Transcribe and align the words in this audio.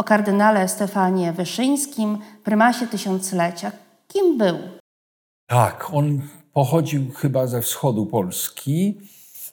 o 0.00 0.04
kardynale 0.04 0.68
Stefanie 0.68 1.32
Wyszyńskim, 1.32 2.18
prymasie 2.44 2.86
tysiąclecia. 2.86 3.72
Kim 4.08 4.38
był? 4.38 4.58
Tak, 5.46 5.90
on 5.92 6.22
pochodził 6.52 7.12
chyba 7.12 7.46
ze 7.46 7.62
wschodu 7.62 8.06
Polski, 8.06 9.00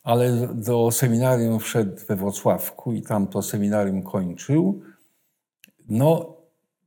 ale 0.03 0.47
do 0.53 0.91
seminarium 0.91 1.59
wszedł 1.59 2.05
we 2.07 2.15
Wrocławku 2.15 2.93
i 2.93 3.01
tam 3.01 3.27
to 3.27 3.41
seminarium 3.41 4.03
kończył. 4.03 4.81
No, 5.89 6.37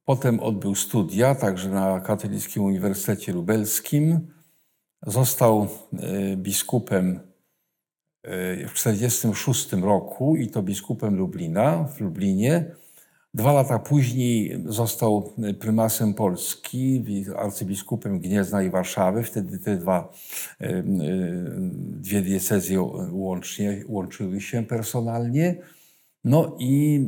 potem 0.05 0.41
odbył 0.41 0.75
studia, 0.75 1.35
także 1.35 1.69
na 1.69 2.01
Katolickim 2.01 2.65
Uniwersytecie 2.65 3.33
Lubelskim. 3.33 4.21
Został 5.07 5.69
e, 5.99 6.37
biskupem 6.37 7.21
e, 8.23 8.57
w 8.69 8.73
1946 8.73 9.73
roku 9.73 10.37
i 10.37 10.51
to 10.51 10.63
biskupem 10.63 11.17
Lublina, 11.17 11.85
w 11.85 12.01
Lublinie. 12.01 12.81
Dwa 13.35 13.53
lata 13.53 13.79
później 13.79 14.63
został 14.67 15.33
prymasem 15.59 16.15
Polski, 16.15 17.05
arcybiskupem 17.37 18.21
Gniezna 18.21 18.63
i 18.63 18.71
Warszawy. 18.71 19.23
Wtedy 19.23 19.59
te 19.59 19.77
dwa, 19.77 20.13
e, 20.61 20.65
e, 20.67 20.83
dwie 21.77 22.23
diecezje 22.23 22.83
łącznie, 23.13 23.85
łączyły 23.89 24.41
się 24.41 24.63
personalnie. 24.63 25.57
No 26.25 26.57
i 26.59 27.01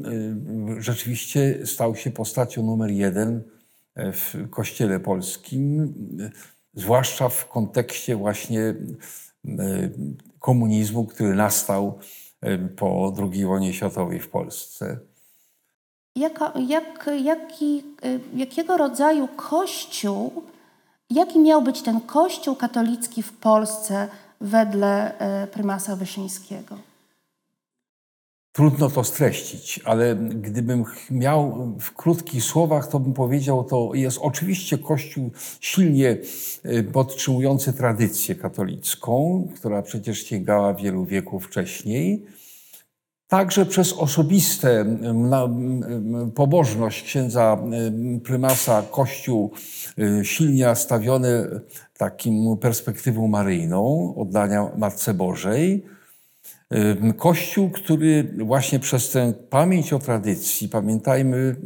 e, 0.76 0.82
rzeczywiście 0.82 1.66
stał 1.66 1.96
się 1.96 2.10
postacią 2.10 2.62
numer 2.66 2.90
jeden 2.90 3.42
w 3.96 4.50
Kościele 4.50 5.00
Polskim, 5.00 5.94
zwłaszcza 6.74 7.28
w 7.28 7.48
kontekście 7.48 8.16
właśnie 8.16 8.74
komunizmu, 10.38 11.06
który 11.06 11.34
nastał 11.34 11.98
po 12.76 13.14
II 13.32 13.44
wojnie 13.44 13.72
światowej 13.72 14.20
w 14.20 14.28
Polsce. 14.28 15.11
Jaka, 16.16 16.52
jak, 16.68 17.10
jaki, 17.24 17.82
y, 18.04 18.20
jakiego 18.36 18.76
rodzaju 18.76 19.28
kościół, 19.36 20.42
jaki 21.10 21.38
miał 21.38 21.62
być 21.62 21.82
ten 21.82 22.00
kościół 22.00 22.56
katolicki 22.56 23.22
w 23.22 23.32
Polsce 23.32 24.08
wedle 24.40 25.12
y, 25.44 25.46
prymasa 25.46 25.96
Wyszyńskiego? 25.96 26.76
Trudno 28.52 28.90
to 28.90 29.04
streścić, 29.04 29.80
ale 29.84 30.16
gdybym 30.16 30.84
miał 31.10 31.72
w 31.80 31.92
krótkich 31.92 32.44
słowach, 32.44 32.88
to 32.88 33.00
bym 33.00 33.12
powiedział, 33.12 33.64
to 33.64 33.90
jest 33.94 34.18
oczywiście 34.20 34.78
Kościół 34.78 35.30
silnie 35.60 36.16
y, 36.66 36.84
podtrzymujący 36.92 37.72
tradycję 37.72 38.34
katolicką, 38.34 39.48
która 39.56 39.82
przecież 39.82 40.26
sięgała 40.26 40.74
wielu 40.74 41.04
wieków 41.04 41.46
wcześniej 41.46 42.26
Także 43.32 43.66
przez 43.66 43.92
osobiste 43.92 44.84
pobożność 46.34 47.02
księdza 47.02 47.58
prymasa 48.24 48.82
Kościół 48.90 49.52
y, 49.98 50.24
silnie 50.24 50.64
nastawiony 50.64 51.60
takim 51.98 52.56
perspektywą 52.60 53.28
maryjną, 53.28 54.14
oddania 54.16 54.70
Matce 54.76 55.14
Bożej. 55.14 55.84
Kościół, 57.16 57.70
który 57.70 58.34
właśnie 58.44 58.78
przez 58.78 59.10
tę 59.10 59.32
pamięć 59.50 59.92
o 59.92 59.98
tradycji, 59.98 60.68
pamiętajmy, 60.68 61.56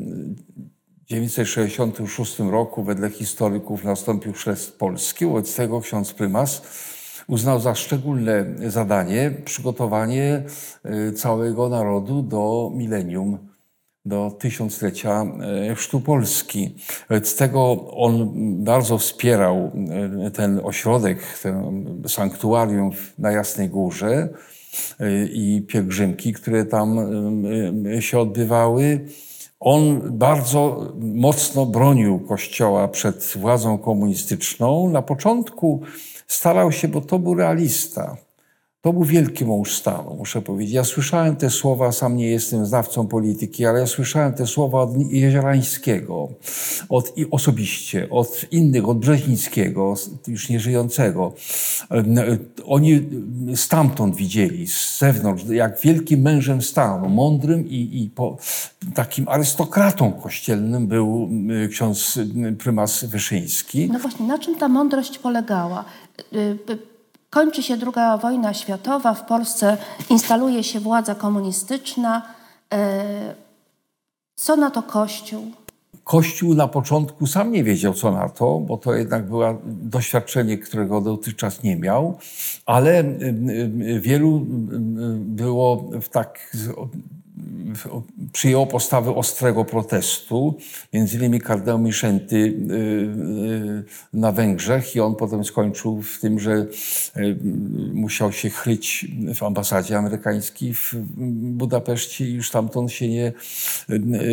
w 1.05 1.09
1966 1.09 2.39
roku 2.39 2.85
wedle 2.85 3.11
historyków 3.11 3.85
nastąpił 3.85 4.33
chrzest 4.33 4.79
polski, 4.79 5.27
wobec 5.27 5.57
tego 5.57 5.81
ksiądz 5.81 6.13
prymas 6.13 6.63
uznał 7.29 7.61
za 7.61 7.75
szczególne 7.75 8.45
zadanie 8.67 9.31
przygotowanie 9.45 10.43
e, 10.85 11.13
całego 11.13 11.69
narodu 11.69 12.23
do 12.23 12.73
milenium, 12.75 13.39
do 14.05 14.31
tysiąclecia 14.39 15.27
e, 15.71 15.75
chrztu 15.75 16.01
Polski. 16.01 16.75
Z 17.23 17.35
tego 17.35 17.91
on 17.91 18.33
bardzo 18.65 18.99
wspierał 18.99 19.57
e, 20.27 20.31
ten 20.31 20.61
ośrodek, 20.65 21.39
ten 21.43 21.85
sanktuarium 22.09 22.91
na 23.19 23.31
Jasnej 23.31 23.69
Górze 23.69 24.29
i 25.33 25.65
pielgrzymki, 25.69 26.33
które 26.33 26.65
tam 26.65 26.99
się 28.01 28.19
odbywały. 28.19 29.01
On 29.61 30.01
bardzo 30.19 30.93
mocno 31.01 31.67
bronił 31.67 32.21
Kościoła 32.21 32.89
przed 32.89 33.35
władzą 33.37 33.79
komunistyczną. 33.79 34.91
Na 34.91 35.03
początku 35.03 35.83
starał 36.27 36.73
się, 36.73 36.89
bo 36.89 37.01
to 37.01 37.19
był 37.19 37.35
realista. 37.35 38.17
To 38.81 38.93
był 38.93 39.05
wielki 39.05 39.45
mąż 39.45 39.75
stanu, 39.75 40.15
muszę 40.19 40.43
powiedzieć. 40.43 40.75
Ja 40.75 40.85
słyszałem 40.85 41.37
te 41.37 41.51
słowa, 41.51 41.93
sam 41.93 42.17
nie 42.17 42.31
jestem 42.31 42.67
znawcą 42.67 43.07
polityki, 43.07 43.67
ale 43.67 43.81
ja 43.81 43.87
słyszałem 43.87 44.33
te 44.33 44.47
słowa 44.47 44.83
od 44.83 44.91
Jeziorańskiego, 45.11 46.29
od, 46.89 47.15
osobiście, 47.31 48.11
od 48.11 48.45
innych, 48.51 48.89
od 48.89 48.99
Brzeźnickiego, 48.99 49.95
już 50.29 50.49
nieżyjącego. 50.49 51.33
Oni 52.67 53.03
stamtąd 53.55 54.17
widzieli, 54.17 54.67
z 54.67 54.99
zewnątrz, 54.99 55.45
jak 55.45 55.81
wielkim 55.81 56.21
mężem 56.21 56.63
stanu, 56.63 57.09
mądrym 57.09 57.69
i, 57.69 58.03
i 58.03 58.11
po, 58.11 58.37
takim 58.95 59.29
arystokratą 59.29 60.13
kościelnym 60.13 60.87
był 60.87 61.29
ksiądz 61.71 62.19
prymas 62.59 63.05
Wyszyński. 63.05 63.89
No 63.93 63.99
właśnie, 63.99 64.27
na 64.27 64.39
czym 64.39 64.59
ta 64.59 64.69
mądrość 64.69 65.19
polegała? 65.19 65.85
Y, 66.33 66.79
Kończy 67.31 67.63
się 67.63 67.75
II 67.75 68.21
wojna 68.23 68.55
światowa, 68.55 69.15
w 69.15 69.27
Polsce 69.27 69.77
instaluje 70.11 70.65
się 70.65 70.81
władza 70.81 71.15
komunistyczna. 71.15 72.23
E, 72.75 73.35
co 74.37 74.57
na 74.57 74.71
to 74.71 74.83
Kościół? 74.83 75.51
Kościół 76.05 76.55
na 76.55 76.69
początku 76.69 77.27
sam 77.27 77.53
nie 77.53 77.65
wiedział, 77.65 77.95
co 77.95 78.13
na 78.13 78.29
to, 78.29 78.59
bo 78.59 78.77
to 78.77 78.95
jednak 78.95 79.27
było 79.27 79.59
doświadczenie, 79.67 80.59
którego 80.59 81.01
dotychczas 81.01 81.63
nie 81.63 81.77
miał, 81.77 82.19
ale 82.67 83.05
wielu 84.01 84.47
było 85.19 85.91
w 86.03 86.09
tak 86.09 86.57
przyjął 88.33 88.67
postawę 88.67 89.15
ostrego 89.15 89.65
protestu, 89.65 90.59
między 90.93 91.17
innymi 91.17 91.41
kardynał 91.41 91.79
Miszęty 91.79 92.37
y, 92.37 92.43
y, 92.43 93.85
na 94.13 94.33
Węgrzech 94.33 94.97
i 94.97 95.01
on 95.01 95.15
potem 95.15 95.45
skończył 95.45 96.03
w 96.03 96.21
tym, 96.21 96.41
że 96.41 96.67
y, 97.17 97.37
musiał 97.93 98.33
się 98.33 98.51
chryć 98.51 99.07
w 99.35 99.43
ambasadzie 99.43 99.99
amerykańskiej 99.99 100.75
w 100.75 100.95
Budapeszcie 101.57 102.27
i 102.27 102.33
już 102.33 102.49
stamtąd 102.49 102.93
się 102.93 103.09
nie 103.09 103.33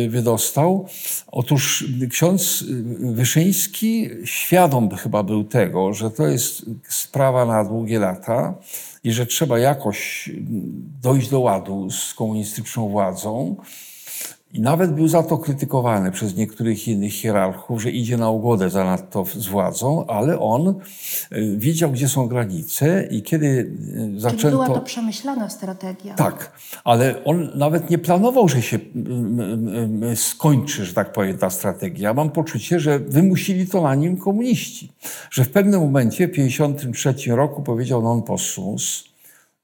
wydostał. 0.08 0.88
Otóż 1.26 1.84
ksiądz 2.10 2.64
Wyszyński 3.00 4.10
świadom 4.24 4.96
chyba 4.96 5.22
był 5.22 5.44
tego, 5.44 5.92
że 5.92 6.10
to 6.10 6.26
jest 6.26 6.66
sprawa 6.88 7.46
na 7.46 7.64
długie 7.64 7.98
lata, 7.98 8.54
i 9.04 9.12
że 9.12 9.26
trzeba 9.26 9.58
jakoś 9.58 10.30
dojść 11.02 11.30
do 11.30 11.40
ładu 11.40 11.90
z 11.90 12.14
komunistyczną 12.14 12.88
władzą. 12.88 13.56
I 14.54 14.60
nawet 14.60 14.94
był 14.94 15.08
za 15.08 15.22
to 15.22 15.38
krytykowany 15.38 16.10
przez 16.10 16.36
niektórych 16.36 16.88
innych 16.88 17.12
hierarchów, 17.12 17.82
że 17.82 17.90
idzie 17.90 18.16
na 18.16 18.30
ugodę 18.30 18.70
zanadto 18.70 19.24
z 19.24 19.46
władzą, 19.46 20.06
ale 20.06 20.38
on 20.38 20.68
e, 20.68 20.74
wiedział, 21.56 21.90
gdzie 21.90 22.08
są 22.08 22.26
granice 22.26 23.08
i 23.10 23.22
kiedy 23.22 23.74
e, 24.16 24.20
zaczęto... 24.20 24.42
Czyli 24.42 24.52
była 24.52 24.66
to 24.66 24.80
przemyślana 24.80 25.48
strategia. 25.48 26.14
Tak, 26.14 26.52
ale 26.84 27.24
on 27.24 27.50
nawet 27.54 27.90
nie 27.90 27.98
planował, 27.98 28.48
że 28.48 28.62
się 28.62 28.78
skończy, 30.14 30.84
że 30.84 30.94
tak 30.94 31.12
powiem, 31.12 31.38
ta 31.38 31.50
strategia. 31.50 32.14
Mam 32.14 32.30
poczucie, 32.30 32.80
że 32.80 32.98
wymusili 32.98 33.66
to 33.66 33.82
na 33.82 33.94
nim 33.94 34.16
komuniści. 34.16 34.92
Że 35.30 35.44
w 35.44 35.50
pewnym 35.50 35.80
momencie, 35.80 36.28
w 36.28 36.30
1953 36.30 37.36
roku 37.36 37.62
powiedział 37.62 38.02
non 38.02 38.22
possumus, 38.22 39.04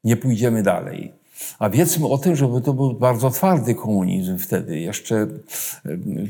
nie 0.04 0.16
pójdziemy 0.16 0.62
dalej. 0.62 1.19
A 1.58 1.70
wiedzmy 1.70 2.06
o 2.06 2.18
tym, 2.18 2.36
żeby 2.36 2.60
to 2.60 2.72
był 2.72 2.94
bardzo 2.94 3.30
twardy 3.30 3.74
komunizm 3.74 4.38
wtedy. 4.38 4.80
Jeszcze 4.80 5.26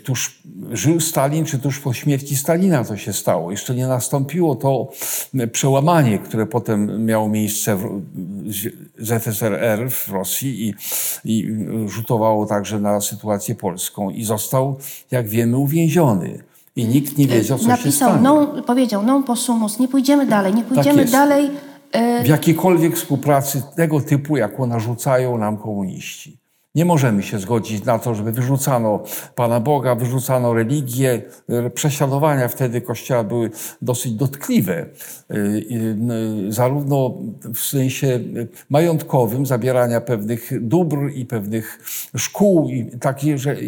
tuż 0.04 0.42
żył 0.72 1.00
Stalin, 1.00 1.44
czy 1.44 1.58
tuż 1.58 1.78
po 1.80 1.92
śmierci 1.92 2.36
Stalina 2.36 2.84
to 2.84 2.96
się 2.96 3.12
stało. 3.12 3.50
Jeszcze 3.50 3.74
nie 3.74 3.86
nastąpiło 3.86 4.54
to 4.54 4.88
przełamanie, 5.52 6.18
które 6.18 6.46
potem 6.46 7.06
miało 7.06 7.28
miejsce 7.28 7.76
w 7.76 8.02
ZSRR 8.98 9.90
w 9.90 10.08
Rosji 10.08 10.68
i, 10.68 10.74
i 11.24 11.56
rzutowało 11.86 12.46
także 12.46 12.80
na 12.80 13.00
sytuację 13.00 13.54
polską. 13.54 14.10
I 14.10 14.24
został, 14.24 14.76
jak 15.10 15.28
wiemy, 15.28 15.56
uwięziony. 15.56 16.42
I 16.76 16.84
nikt 16.84 17.18
nie 17.18 17.26
wiedział, 17.26 17.58
co 17.58 17.68
Napisał, 17.68 17.92
się 17.92 17.96
stanie. 17.96 18.22
non, 18.22 18.62
powiedział, 18.62 19.02
non 19.02 19.22
possumus, 19.22 19.78
nie 19.78 19.88
pójdziemy 19.88 20.26
dalej, 20.26 20.54
nie 20.54 20.62
pójdziemy 20.64 21.00
jest. 21.00 21.12
dalej. 21.12 21.50
W 22.24 22.26
jakiejkolwiek 22.26 22.96
współpracy 22.96 23.62
tego 23.76 24.00
typu, 24.00 24.36
jaką 24.36 24.66
narzucają 24.66 25.38
nam 25.38 25.58
komuniści. 25.58 26.40
Nie 26.74 26.84
możemy 26.84 27.22
się 27.22 27.38
zgodzić 27.38 27.84
na 27.84 27.98
to, 27.98 28.14
żeby 28.14 28.32
wyrzucano 28.32 29.02
Pana 29.34 29.60
Boga, 29.60 29.94
wyrzucano 29.94 30.54
religię. 30.54 31.22
Prześladowania 31.74 32.48
wtedy 32.48 32.80
Kościoła 32.80 33.24
były 33.24 33.50
dosyć 33.82 34.12
dotkliwe. 34.12 34.86
Zarówno 36.48 37.14
w 37.54 37.58
sensie 37.58 38.20
majątkowym, 38.68 39.46
zabierania 39.46 40.00
pewnych 40.00 40.68
dóbr 40.68 40.98
i 41.14 41.26
pewnych 41.26 41.78
szkół, 42.16 42.70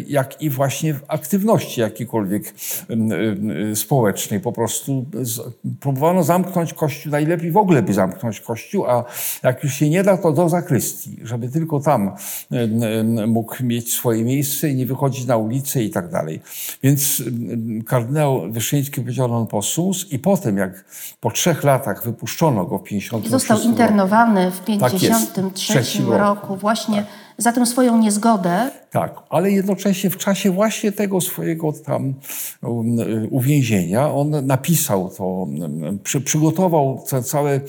jak 0.07 0.41
i 0.41 0.49
właśnie 0.49 0.93
w 0.93 1.03
aktywności 1.07 1.81
jakiejkolwiek 1.81 2.53
społecznej. 3.75 4.39
Po 4.39 4.51
prostu 4.51 5.05
próbowano 5.79 6.23
zamknąć 6.23 6.73
Kościół, 6.73 7.11
najlepiej 7.11 7.51
w 7.51 7.57
ogóle 7.57 7.81
by 7.81 7.93
zamknąć 7.93 8.41
Kościół, 8.41 8.85
a 8.85 9.03
jak 9.43 9.63
już 9.63 9.73
się 9.73 9.89
nie 9.89 10.03
da, 10.03 10.17
to 10.17 10.31
do 10.31 10.49
zakrystii, 10.49 11.19
żeby 11.23 11.49
tylko 11.49 11.79
tam 11.79 12.11
mógł 13.27 13.63
mieć 13.63 13.93
swoje 13.93 14.23
miejsce 14.23 14.69
i 14.69 14.75
nie 14.75 14.85
wychodzić 14.85 15.25
na 15.25 15.37
ulicę 15.37 15.83
i 15.83 15.89
tak 15.89 16.11
dalej. 16.11 16.41
Więc 16.83 17.23
kardynał 17.87 18.51
Wyszyński 18.51 19.01
powiedział 19.01 19.27
non 19.27 19.47
possus 19.47 20.11
i 20.11 20.19
potem, 20.19 20.57
jak 20.57 20.85
po 21.19 21.31
trzech 21.31 21.63
latach 21.63 22.05
wypuszczono 22.05 22.65
go 22.65 22.79
w 22.79 22.83
56 22.83 23.31
Został 23.31 23.61
internowany 23.61 24.51
w 24.51 24.59
Tak 24.79 24.93
jest. 24.93 25.33
53 25.33 25.73
Trzecim 25.73 26.05
roku. 26.05 26.17
roku 26.17 26.55
właśnie 26.55 27.05
za 27.37 27.51
tę 27.51 27.65
swoją 27.65 27.97
niezgodę. 27.97 28.71
Tak, 28.91 29.15
ale 29.29 29.51
jednocześnie 29.51 30.09
w 30.09 30.17
czasie 30.17 30.51
właśnie 30.51 30.91
tego 30.91 31.21
swojego 31.21 31.73
tam 31.73 32.13
um, 32.61 32.97
uwięzienia 33.29 34.13
on 34.13 34.45
napisał 34.45 35.09
to, 35.17 35.47
przy, 36.03 36.21
przygotował 36.21 37.03
te 37.09 37.23
całe 37.23 37.61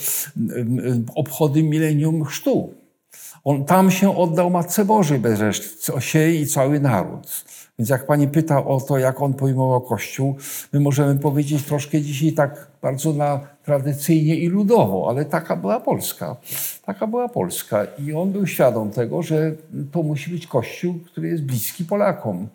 obchody 1.15 1.63
milenium 1.63 2.25
chrztu. 2.25 2.84
On 3.45 3.65
tam 3.65 3.91
się 3.91 4.17
oddał 4.17 4.51
Matce 4.51 4.85
Bożej 4.85 5.19
bez 5.19 5.41
reszty, 5.41 6.01
się 6.01 6.31
i 6.31 6.47
cały 6.47 6.81
naród. 6.81 7.45
Więc 7.79 7.89
jak 7.89 8.07
pani 8.07 8.29
pyta 8.29 8.65
o 8.65 8.81
to, 8.81 8.99
jak 8.99 9.23
on 9.23 9.35
pojmował 9.35 9.81
Kościół, 9.81 10.37
my 10.73 10.81
możemy 10.81 11.19
powiedzieć 11.19 11.65
troszkę 11.65 12.01
dzisiaj 12.01 12.33
tak 12.33 12.67
bardzo 12.83 13.13
na 13.13 13.41
tradycyjnie 13.65 14.37
i 14.37 14.49
ludowo, 14.49 15.07
ale 15.09 15.25
taka 15.25 15.57
była 15.57 15.81
Polska. 15.81 16.37
Taka 16.85 17.07
była 17.07 17.29
Polska. 17.29 17.87
I 17.99 18.13
on 18.13 18.33
był 18.33 18.47
świadom 18.47 18.91
tego, 18.91 19.23
że 19.23 19.53
to 19.93 20.03
musi 20.03 20.31
być 20.31 20.47
Kościół, 20.47 20.95
który 21.05 21.29
jest 21.29 21.43
bliski 21.43 21.85
Polakom. 21.85 22.49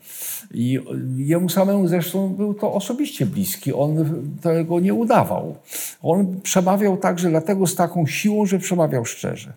I 0.54 0.80
jemu 1.18 1.50
samemu 1.50 1.88
zresztą 1.88 2.30
był 2.30 2.54
to 2.54 2.74
osobiście 2.74 3.26
bliski. 3.26 3.74
On 3.74 4.22
tego 4.42 4.80
nie 4.80 4.94
udawał. 4.94 5.56
On 6.02 6.42
przemawiał 6.42 6.98
także 6.98 7.30
dlatego 7.30 7.68
z 7.68 7.76
taką 7.76 8.08
siłą, 8.08 8.46
że 8.46 8.60
przemawiał 8.60 9.06
szczerze. 9.06 9.54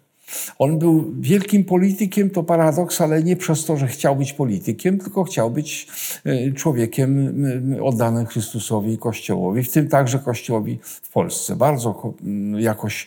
On 0.58 0.79
był 0.79 1.14
wielkim 1.20 1.64
politykiem, 1.64 2.31
to 2.31 2.43
paradoks, 2.43 3.00
ale 3.00 3.23
nie 3.23 3.37
przez 3.37 3.64
to, 3.64 3.76
że 3.76 3.87
chciał 3.87 4.17
być 4.17 4.32
politykiem, 4.32 4.99
tylko 4.99 5.25
chciał 5.25 5.50
być 5.50 5.87
e, 6.25 6.52
człowiekiem 6.52 7.44
e, 7.76 7.82
oddanym 7.82 8.26
Chrystusowi 8.26 8.93
i 8.93 8.99
Kościołowi, 8.99 9.62
w 9.62 9.73
tym 9.73 9.88
także 9.88 10.19
Kościołowi 10.19 10.79
w 10.82 11.12
Polsce. 11.12 11.56
Bardzo 11.56 12.14
jakoś 12.58 13.06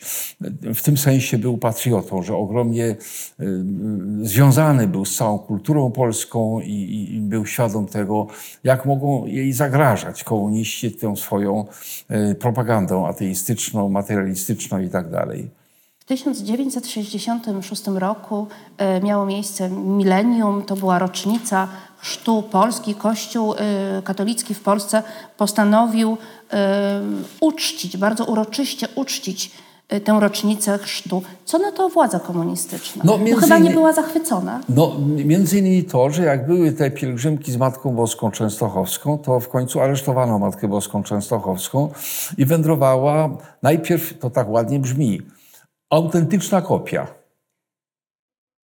w 0.74 0.82
tym 0.82 0.96
sensie 0.96 1.38
był 1.38 1.58
patriotą, 1.58 2.22
że 2.22 2.36
ogromnie 2.36 2.84
e, 2.84 2.96
związany 4.22 4.88
był 4.88 5.04
z 5.04 5.16
całą 5.16 5.38
kulturą 5.38 5.90
polską 5.90 6.60
i, 6.60 7.08
i 7.14 7.20
był 7.20 7.46
świadom 7.46 7.86
tego, 7.86 8.26
jak 8.64 8.86
mogą 8.86 9.26
jej 9.26 9.52
zagrażać 9.52 10.24
komuniści 10.24 10.92
tą 10.92 11.16
swoją 11.16 11.64
propagandą 12.40 13.06
ateistyczną, 13.06 13.88
materialistyczną 13.88 14.78
i 14.78 14.88
tak 14.88 15.10
dalej. 15.10 15.50
W 16.06 16.08
1966 16.08 17.86
roku 17.86 18.46
e, 18.78 19.00
miało 19.00 19.26
miejsce 19.26 19.70
milenium, 19.70 20.62
to 20.62 20.76
była 20.76 20.98
rocznica 20.98 21.68
chrztu 21.98 22.42
Polski. 22.42 22.94
Kościół 22.94 23.54
e, 23.54 23.56
katolicki 24.02 24.54
w 24.54 24.60
Polsce 24.60 25.02
postanowił 25.36 26.16
e, 26.52 27.00
uczcić, 27.40 27.96
bardzo 27.96 28.24
uroczyście 28.24 28.88
uczcić 28.94 29.50
tę 30.04 30.20
rocznicę 30.20 30.78
chrztu. 30.78 31.22
Co 31.44 31.58
na 31.58 31.72
to 31.72 31.88
władza 31.88 32.20
komunistyczna? 32.20 33.02
No, 33.06 33.18
no 33.30 33.36
chyba 33.36 33.58
nie 33.58 33.70
była 33.70 33.92
zachwycona. 33.92 34.60
No, 34.68 34.96
między 35.24 35.58
innymi 35.58 35.84
to, 35.84 36.10
że 36.10 36.24
jak 36.24 36.46
były 36.46 36.72
te 36.72 36.90
pielgrzymki 36.90 37.52
z 37.52 37.56
Matką 37.56 37.94
Boską 37.94 38.30
Częstochowską, 38.30 39.18
to 39.18 39.40
w 39.40 39.48
końcu 39.48 39.80
aresztowano 39.80 40.38
Matkę 40.38 40.68
Boską 40.68 41.02
Częstochowską 41.02 41.88
i 42.38 42.46
wędrowała, 42.46 43.28
najpierw, 43.62 44.18
to 44.18 44.30
tak 44.30 44.48
ładnie 44.48 44.78
brzmi, 44.78 45.22
autentyczna 45.90 46.62
kopia. 46.62 47.06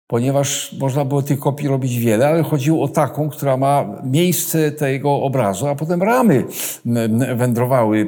Ponieważ 0.07 0.77
można 0.81 1.05
było 1.05 1.23
tych 1.23 1.39
kopii 1.39 1.69
robić 1.69 1.99
wiele, 1.99 2.29
ale 2.29 2.43
chodziło 2.43 2.85
o 2.85 2.89
taką, 2.89 3.31
która 3.31 3.57
ma 3.57 3.85
miejsce 4.05 4.73
tego 4.73 5.15
obrazu, 5.15 5.67
a 5.67 5.75
potem 5.75 6.03
ramy 6.03 6.45
wędrowały 7.37 8.07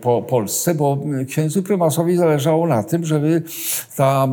po 0.00 0.22
Polsce, 0.22 0.74
bo 0.74 0.98
księdzu 1.28 1.62
prymasowi 1.62 2.16
zależało 2.16 2.66
na 2.66 2.82
tym, 2.82 3.04
żeby 3.04 3.42
ta 3.96 4.28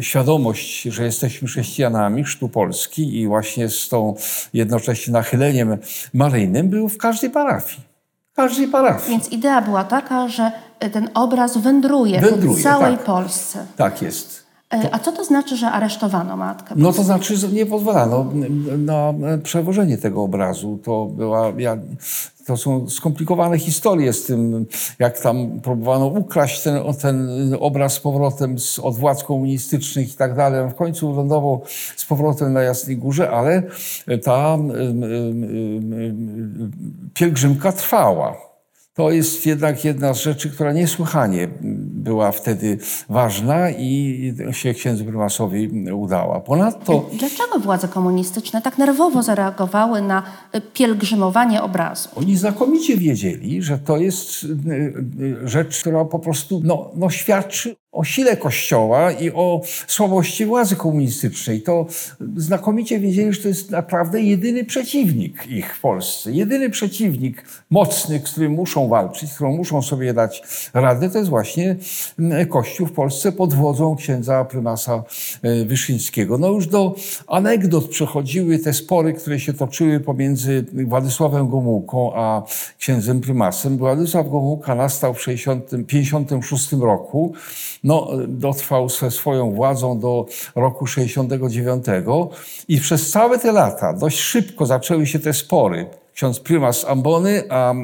świadomość, 0.00 0.82
że 0.82 1.04
jesteśmy 1.04 1.48
chrześcijanami, 1.48 2.24
chrztu 2.24 2.48
Polski 2.48 3.20
i 3.20 3.26
właśnie 3.26 3.68
z 3.68 3.88
tą 3.88 4.14
jednocześnie 4.54 5.12
nachyleniem 5.12 5.78
maryjnym 6.14 6.68
był 6.68 6.88
w 6.88 6.98
każdej 6.98 7.30
parafii. 7.30 7.91
Każdej 8.34 8.68
parafii. 8.68 9.10
Więc 9.10 9.28
idea 9.32 9.62
była 9.62 9.84
taka, 9.84 10.28
że 10.28 10.52
ten 10.92 11.08
obraz 11.14 11.56
wędruje, 11.56 12.20
wędruje 12.20 12.60
w 12.60 12.62
całej 12.62 12.96
tak. 12.96 13.04
Polsce. 13.04 13.66
Tak 13.76 14.02
jest. 14.02 14.42
To... 14.68 14.94
A 14.94 14.98
co 14.98 15.12
to 15.12 15.24
znaczy, 15.24 15.56
że 15.56 15.70
aresztowano 15.70 16.36
matkę? 16.36 16.74
No 16.78 16.92
to 16.92 17.02
znaczy, 17.02 17.36
że 17.36 17.48
nie 17.48 17.66
pozwalano 17.66 18.26
na 18.78 19.14
przewożenie 19.42 19.98
tego 19.98 20.22
obrazu. 20.22 20.78
To 20.84 21.06
była, 21.06 21.52
ja, 21.58 21.76
to 22.46 22.56
są 22.56 22.90
skomplikowane 22.90 23.58
historie 23.58 24.12
z 24.12 24.24
tym, 24.24 24.66
jak 24.98 25.20
tam 25.20 25.60
próbowano 25.60 26.06
ukraść 26.06 26.62
ten, 26.62 26.80
ten 27.02 27.28
obraz 27.60 27.92
z 27.92 28.00
powrotem 28.00 28.58
z, 28.58 28.78
od 28.78 28.96
władz 28.96 29.24
komunistycznych 29.24 30.14
i 30.14 30.16
tak 30.16 30.36
dalej. 30.36 30.70
W 30.70 30.74
końcu 30.74 31.12
lądował 31.12 31.62
z 31.96 32.04
powrotem 32.04 32.52
na 32.52 32.62
Jasnej 32.62 32.96
Górze, 32.96 33.30
ale 33.30 33.62
ta 34.24 34.58
pielgrzymka 37.14 37.72
trwała. 37.72 38.36
To 38.94 39.10
jest 39.10 39.46
jednak 39.46 39.84
jedna 39.84 40.14
z 40.14 40.20
rzeczy, 40.20 40.50
która 40.50 40.72
niesłychanie 40.72 41.48
była 41.80 42.32
wtedy 42.32 42.78
ważna 43.08 43.70
i 43.70 44.34
się 44.50 44.74
księdzu 44.74 45.04
prymasowi 45.04 45.92
udała. 45.92 46.40
Ponadto... 46.40 47.10
Dlaczego 47.12 47.58
władze 47.58 47.88
komunistyczne 47.88 48.62
tak 48.62 48.78
nerwowo 48.78 49.22
zareagowały 49.22 50.02
na 50.02 50.22
pielgrzymowanie 50.72 51.62
obrazu? 51.62 52.08
Oni 52.16 52.36
znakomicie 52.36 52.96
wiedzieli, 52.96 53.62
że 53.62 53.78
to 53.78 53.96
jest 53.96 54.46
rzecz, 55.44 55.80
która 55.80 56.04
po 56.04 56.18
prostu 56.18 56.60
no, 56.64 56.90
no 56.94 57.10
świadczy 57.10 57.76
o 57.92 58.04
sile 58.04 58.36
Kościoła 58.36 59.12
i 59.12 59.30
o 59.30 59.60
słabości 59.86 60.46
władzy 60.46 60.76
komunistycznej. 60.76 61.62
To 61.62 61.86
znakomicie 62.36 62.98
wiedzieli, 62.98 63.32
że 63.32 63.42
to 63.42 63.48
jest 63.48 63.70
naprawdę 63.70 64.20
jedyny 64.20 64.64
przeciwnik 64.64 65.46
ich 65.46 65.76
w 65.76 65.80
Polsce. 65.80 66.32
Jedyny 66.32 66.70
przeciwnik 66.70 67.44
mocny, 67.70 68.22
z 68.24 68.30
którym 68.30 68.52
muszą 68.52 68.88
walczyć, 68.88 69.30
z 69.30 69.34
którym 69.34 69.52
muszą 69.52 69.82
sobie 69.82 70.14
dać 70.14 70.42
radę, 70.74 71.10
to 71.10 71.18
jest 71.18 71.30
właśnie 71.30 71.76
Kościół 72.48 72.86
w 72.86 72.92
Polsce 72.92 73.32
pod 73.32 73.54
wodzą 73.54 73.96
księdza 73.96 74.44
prymasa 74.44 75.04
e, 75.42 75.64
Wyszyńskiego. 75.64 76.38
No 76.38 76.48
już 76.48 76.66
do 76.66 76.94
anegdot 77.26 77.88
przechodziły 77.88 78.58
te 78.58 78.72
spory, 78.72 79.12
które 79.12 79.40
się 79.40 79.52
toczyły 79.52 80.00
pomiędzy 80.00 80.64
Władysławem 80.86 81.48
Gomułką 81.48 82.12
a 82.14 82.42
księdzem 82.78 83.20
prymasem. 83.20 83.78
Władysław 83.78 84.28
Gomułka 84.30 84.74
nastał 84.74 85.14
w 85.14 85.18
1956 85.24 86.72
roku 86.72 87.34
no, 87.84 88.08
dotrwał 88.28 88.88
ze 88.88 89.10
swoją 89.10 89.54
władzą 89.54 90.00
do 90.00 90.26
roku 90.54 90.86
69 90.86 91.86
i 92.68 92.80
przez 92.80 93.10
całe 93.10 93.38
te 93.38 93.52
lata 93.52 93.92
dość 93.92 94.18
szybko 94.18 94.66
zaczęły 94.66 95.06
się 95.06 95.18
te 95.18 95.32
spory 95.32 95.86
ksiądz 96.14 96.40
prymas 96.40 96.84
Ambony, 96.84 97.42
a 97.50 97.74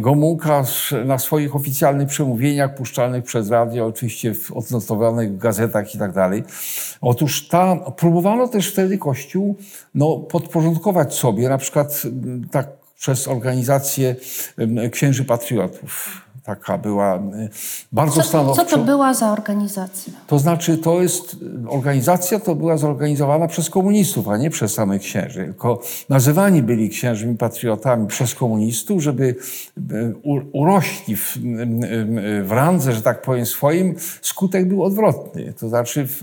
Gomułka 0.00 0.64
na 1.04 1.18
swoich 1.18 1.56
oficjalnych 1.56 2.08
przemówieniach 2.08 2.74
puszczalnych 2.74 3.24
przez 3.24 3.50
radio, 3.50 3.86
oczywiście 3.86 4.34
w 4.34 4.52
odnotowanych 4.52 5.38
gazetach 5.38 5.94
i 5.94 5.98
tak 5.98 6.12
dalej. 6.12 6.42
Otóż 7.00 7.48
ta, 7.48 7.76
próbowano 7.76 8.48
też 8.48 8.72
wtedy 8.72 8.98
Kościół 8.98 9.56
no, 9.94 10.16
podporządkować 10.16 11.14
sobie, 11.14 11.48
na 11.48 11.58
przykład 11.58 12.02
tak 12.50 12.68
przez 12.98 13.28
organizację 13.28 14.16
księży 14.92 15.24
patriotów 15.24 16.22
taka 16.44 16.78
była 16.78 17.16
y, 17.16 17.48
bardzo 17.92 18.22
co, 18.22 18.28
stanowcza. 18.28 18.64
Co 18.64 18.76
to 18.76 18.84
była 18.84 19.14
za 19.14 19.32
organizacja? 19.32 20.12
To 20.26 20.38
znaczy, 20.38 20.78
to 20.78 21.02
jest, 21.02 21.36
organizacja 21.68 22.40
to 22.40 22.54
była 22.54 22.76
zorganizowana 22.76 23.48
przez 23.48 23.70
komunistów, 23.70 24.28
a 24.28 24.36
nie 24.36 24.50
przez 24.50 24.74
samych 24.74 25.02
księży. 25.02 25.44
Tylko 25.44 25.80
nazywani 26.08 26.62
byli 26.62 26.90
księżmi 26.90 27.36
patriotami 27.36 28.06
przez 28.06 28.34
komunistów, 28.34 29.02
żeby 29.02 29.34
y, 29.92 30.14
urośli 30.52 31.16
w, 31.16 31.36
y, 31.36 32.42
w 32.42 32.52
randze, 32.52 32.92
że 32.92 33.02
tak 33.02 33.22
powiem, 33.22 33.46
swoim, 33.46 33.94
skutek 34.22 34.68
był 34.68 34.82
odwrotny. 34.82 35.52
To 35.60 35.68
znaczy, 35.68 36.06
w 36.06 36.22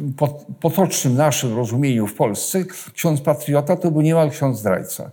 potocznym 0.60 1.16
naszym 1.16 1.56
rozumieniu 1.56 2.08
w 2.08 2.14
Polsce 2.14 2.64
ksiądz 2.94 3.22
patriota 3.22 3.76
to 3.76 3.92
był 3.92 4.02
niemal 4.02 4.32
ksiądz 4.32 4.60
zdrajca. 4.60 5.12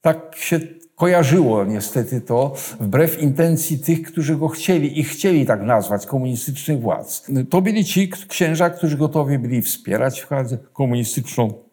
Tak 0.00 0.36
się 0.36 0.60
kojarzyło 1.00 1.64
niestety 1.64 2.20
to, 2.20 2.54
wbrew 2.80 3.22
intencji 3.22 3.78
tych, 3.78 4.02
którzy 4.02 4.36
go 4.36 4.48
chcieli 4.48 5.00
i 5.00 5.04
chcieli 5.04 5.46
tak 5.46 5.62
nazwać, 5.62 6.06
komunistycznych 6.06 6.80
władz. 6.80 7.26
To 7.50 7.62
byli 7.62 7.84
ci 7.84 8.08
księża, 8.28 8.70
którzy 8.70 8.96
gotowi 8.96 9.38
byli 9.38 9.62
wspierać 9.62 10.26
władzę 10.28 10.58
komunistyczną 10.72 11.69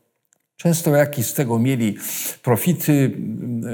Często 0.57 0.95
jakieś 0.95 1.25
z 1.25 1.33
tego 1.33 1.59
mieli 1.59 1.97
profity 2.43 3.11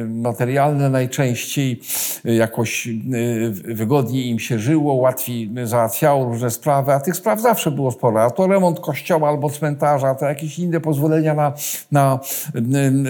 materialne 0.07 0.89
najczęściej, 0.89 1.81
jakoś 2.23 2.87
y, 2.87 3.51
wygodniej 3.51 4.27
im 4.27 4.39
się 4.39 4.59
żyło, 4.59 4.93
łatwiej 4.93 5.49
załatwiało 5.63 6.25
różne 6.25 6.51
sprawy, 6.51 6.93
a 6.93 6.99
tych 6.99 7.15
spraw 7.15 7.41
zawsze 7.41 7.71
było 7.71 7.91
sporo. 7.91 8.23
A 8.23 8.29
to 8.29 8.47
remont 8.47 8.79
kościoła 8.79 9.29
albo 9.29 9.49
cmentarza, 9.49 10.15
to 10.15 10.25
jakieś 10.25 10.59
inne 10.59 10.79
pozwolenia 10.79 11.33
na, 11.33 11.53
na 11.91 12.19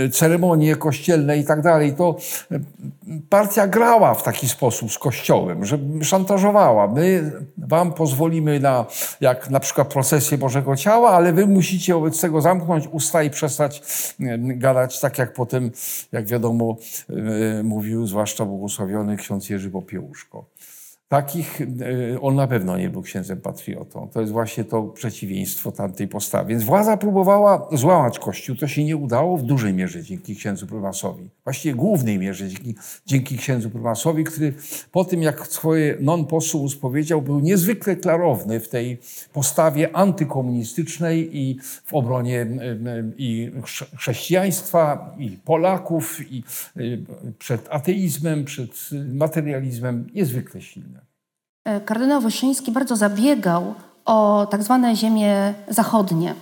y, 0.06 0.10
ceremonie 0.10 0.76
kościelne 0.76 1.38
i 1.38 1.44
tak 1.44 1.62
dalej. 1.62 1.94
To 1.94 2.18
partia 3.30 3.68
grała 3.68 4.14
w 4.14 4.24
taki 4.24 4.50
sposób 4.50 4.92
z 4.92 5.00
kościołem, 5.00 5.66
że 5.66 5.80
szantażowała. 6.02 6.88
My 6.88 7.32
wam 7.58 7.94
pozwolimy 7.94 8.60
na, 8.60 8.86
jak 9.22 9.50
na 9.50 9.60
przykład 9.60 9.88
procesję 9.88 10.38
Bożego 10.38 10.76
Ciała, 10.76 11.12
ale 11.12 11.34
wy 11.34 11.48
musicie 11.48 11.94
wobec 11.94 12.22
tego 12.22 12.42
zamknąć 12.42 12.88
usta 12.92 13.24
i 13.24 13.30
przestać 13.30 13.82
gadać 14.38 15.00
tak, 15.00 15.18
jak 15.18 15.34
potem, 15.34 15.72
jak 16.12 16.26
wiadomo, 16.26 16.78
mówił 17.64 18.08
zwłaszcza 18.08 18.46
błogosławiony 18.46 19.18
ksiądz 19.18 19.50
Jerzy 19.50 19.72
Popiełuszko. 19.72 20.46
Takich 21.14 21.62
e, 21.62 22.22
on 22.22 22.36
na 22.36 22.48
pewno 22.48 22.78
nie 22.78 22.90
był 22.90 23.02
księdzem 23.02 23.42
patriotą. 23.42 24.10
To 24.14 24.22
jest 24.22 24.32
właśnie 24.34 24.64
to 24.64 24.84
przeciwieństwo 24.84 25.72
tamtej 25.72 26.08
postawy. 26.08 26.50
Więc 26.50 26.64
władza 26.64 26.98
próbowała 26.98 27.68
złamać 27.72 28.20
Kościół. 28.20 28.56
To 28.56 28.68
się 28.68 28.84
nie 28.84 28.98
udało 28.98 29.38
w 29.38 29.44
dużej 29.44 29.74
mierze 29.74 30.04
dzięki 30.04 30.36
księdzu 30.36 30.68
prymasowi. 30.68 31.30
Właściwie 31.44 31.76
głównej 31.76 32.20
mierze 32.20 32.50
dzięki, 32.50 32.76
dzięki 33.06 33.38
księdzu 33.38 33.70
prymasowi, 33.70 34.24
który 34.24 34.54
po 34.92 35.06
tym, 35.06 35.22
jak 35.22 35.48
swoje 35.48 35.98
non 36.00 36.26
possumus 36.26 36.76
powiedział, 36.76 37.22
był 37.22 37.40
niezwykle 37.40 37.96
klarowny 37.96 38.60
w 38.60 38.70
tej 38.70 38.98
postawie 39.34 39.96
antykomunistycznej 39.96 41.38
i 41.38 41.60
w 41.86 41.94
obronie 41.94 42.48
i 43.18 43.52
chrześcijaństwa, 43.98 45.16
i 45.20 45.30
Polaków, 45.30 46.32
i 46.32 46.44
przed 47.40 47.68
ateizmem, 47.70 48.46
przed 48.46 48.90
materializmem. 49.14 50.10
Niezwykle 50.14 50.62
silny. 50.62 51.03
E, 51.66 51.82
kardynał 51.82 52.22
Wyszyński 52.22 52.72
bardzo 52.72 52.96
zabiegał 52.96 53.74
o 54.06 54.48
tak 54.52 54.64
zwane 54.64 54.96
ziemie 54.96 55.54
zachodnie. 55.68 56.36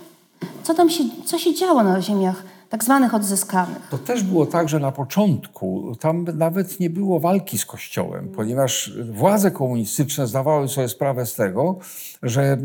Co 0.62 0.74
tam 0.74 0.90
się, 0.90 1.04
co 1.24 1.38
się 1.38 1.54
działo 1.54 1.82
na 1.82 2.00
ziemiach 2.00 2.42
tak 2.68 2.84
zwanych 2.84 3.14
odzyskanych? 3.14 3.88
To 3.90 3.98
też 3.98 4.22
było 4.22 4.46
tak, 4.46 4.68
że 4.68 4.78
na 4.78 4.92
początku 4.92 5.96
tam 6.00 6.26
nawet 6.34 6.80
nie 6.80 6.90
było 6.90 7.20
walki 7.20 7.58
z 7.58 7.66
Kościołem, 7.66 8.28
ponieważ 8.28 8.92
władze 9.10 9.50
komunistyczne 9.50 10.26
zdawały 10.26 10.68
sobie 10.68 10.88
sprawę 10.88 11.26
z 11.26 11.34
tego, 11.34 11.78
że 12.22 12.58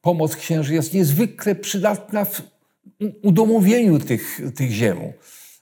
pomoc 0.00 0.36
księży 0.36 0.74
jest 0.74 0.94
niezwykle 0.94 1.54
przydatna 1.54 2.24
w 2.24 2.42
udomowieniu 3.22 3.98
tych, 3.98 4.40
tych 4.54 4.70
ziem. 4.70 4.96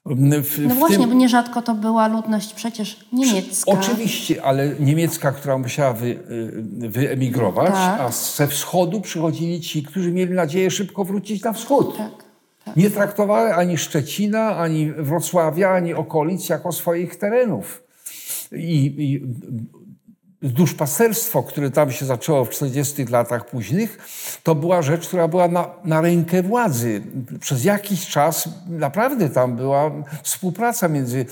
W, 0.07 0.59
no 0.69 0.75
właśnie, 0.75 0.99
tym... 0.99 1.09
bo 1.09 1.15
nierzadko 1.15 1.63
to 1.63 1.75
była 1.75 2.09
ludność 2.09 2.55
przecież 2.55 3.07
niemiecka. 3.13 3.71
Oczywiście, 3.71 4.43
ale 4.43 4.75
niemiecka, 4.81 5.33
która 5.33 5.59
musiała 5.59 5.93
wy, 5.93 6.07
y, 6.07 6.89
wyemigrować, 6.89 7.73
tak. 7.73 8.01
a 8.01 8.11
ze 8.11 8.47
wschodu 8.47 9.01
przychodzili 9.01 9.61
ci, 9.61 9.83
którzy 9.83 10.13
mieli 10.13 10.33
nadzieję 10.33 10.71
szybko 10.71 11.05
wrócić 11.05 11.43
na 11.43 11.53
wschód. 11.53 11.97
Tak, 11.97 12.25
tak. 12.65 12.77
Nie 12.77 12.91
traktowały 12.91 13.55
ani 13.55 13.79
Szczecina, 13.79 14.57
ani 14.57 14.93
Wrocławia, 14.93 15.71
ani 15.71 15.95
okolic 15.95 16.49
jako 16.49 16.73
swoich 16.73 17.17
terenów. 17.17 17.83
I, 18.53 18.95
i 18.99 19.23
duszpasterstwo, 20.53 21.43
które 21.43 21.71
tam 21.71 21.93
się 21.93 22.07
zaczęło 22.07 22.45
w 22.45 22.51
40 22.51 23.05
latach 23.05 23.47
późnych, 23.47 23.99
to 24.43 24.55
była 24.55 24.83
rzecz, 24.83 25.09
która 25.09 25.29
była 25.29 25.49
na, 25.49 25.71
na 25.85 26.01
rękę 26.01 26.43
władzy. 26.43 27.03
Przez 27.41 27.65
jakiś 27.65 28.07
czas 28.07 28.49
naprawdę 28.69 29.31
tam 29.31 29.57
była 29.57 29.91
współpraca 30.23 30.89
między 30.89 31.27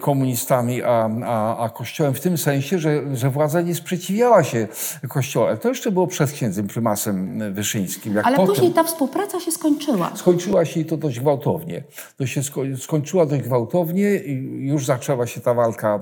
komunistami 0.00 0.82
a, 0.82 1.10
a, 1.24 1.64
a 1.64 1.68
Kościołem 1.68 2.14
w 2.14 2.20
tym 2.20 2.38
sensie, 2.38 2.78
że, 2.78 3.16
że 3.16 3.30
władza 3.30 3.60
nie 3.60 3.74
sprzeciwiała 3.74 4.44
się 4.44 4.68
Kościołowi. 5.08 5.58
To 5.58 5.68
jeszcze 5.68 5.92
było 5.92 6.06
przed 6.06 6.32
księdzem 6.32 6.66
prymasem 6.66 7.42
Wyszyńskim. 7.54 8.18
Ale 8.24 8.36
potem, 8.36 8.54
później 8.54 8.72
ta 8.72 8.84
współpraca 8.84 9.40
się 9.40 9.52
skończyła. 9.52 10.12
Skończyła 10.14 10.64
się 10.64 10.80
i 10.80 10.84
to 10.84 10.96
dość 10.96 11.20
gwałtownie. 11.20 11.82
To 12.16 12.26
się 12.26 12.42
sko 12.42 12.60
skończyła 12.82 13.26
dość 13.26 13.42
gwałtownie 13.42 14.16
i 14.16 14.66
już 14.66 14.86
zaczęła 14.86 15.26
się 15.26 15.40
ta 15.40 15.54
walka 15.54 16.00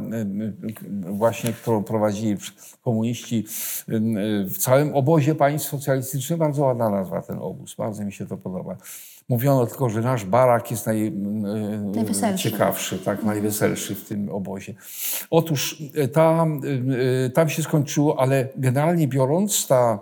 właśnie, 1.11 1.53
którą 1.53 1.85
prowadzili 1.85 2.37
komuniści 2.83 3.45
w 4.47 4.59
całym 4.59 4.95
obozie 4.95 5.35
państw 5.35 5.69
socjalistycznym. 5.69 6.39
Bardzo 6.39 6.63
ładna 6.63 6.91
nazwa 6.91 7.23
ten 7.23 7.39
obóz, 7.39 7.75
bardzo 7.75 8.05
mi 8.05 8.13
się 8.13 8.27
to 8.27 8.37
podoba. 8.37 8.77
Mówiono 9.29 9.67
tylko, 9.67 9.89
że 9.89 10.01
nasz 10.01 10.25
barak 10.25 10.71
jest 10.71 10.87
naj, 10.87 11.13
najciekawszy, 12.21 12.99
tak, 12.99 13.23
najweselszy 13.23 13.95
w 13.95 14.05
tym 14.05 14.29
obozie. 14.29 14.75
Otóż 15.31 15.83
tam, 16.13 16.61
tam 17.35 17.49
się 17.49 17.63
skończyło, 17.63 18.21
ale 18.21 18.49
generalnie 18.57 19.09
biorąc, 19.09 19.67
ta, 19.67 19.99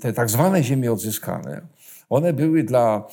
te 0.00 0.12
tak 0.12 0.30
zwane 0.30 0.62
ziemie 0.62 0.92
odzyskane, 0.92 1.60
one 2.10 2.32
były 2.32 2.62
dla 2.62 3.06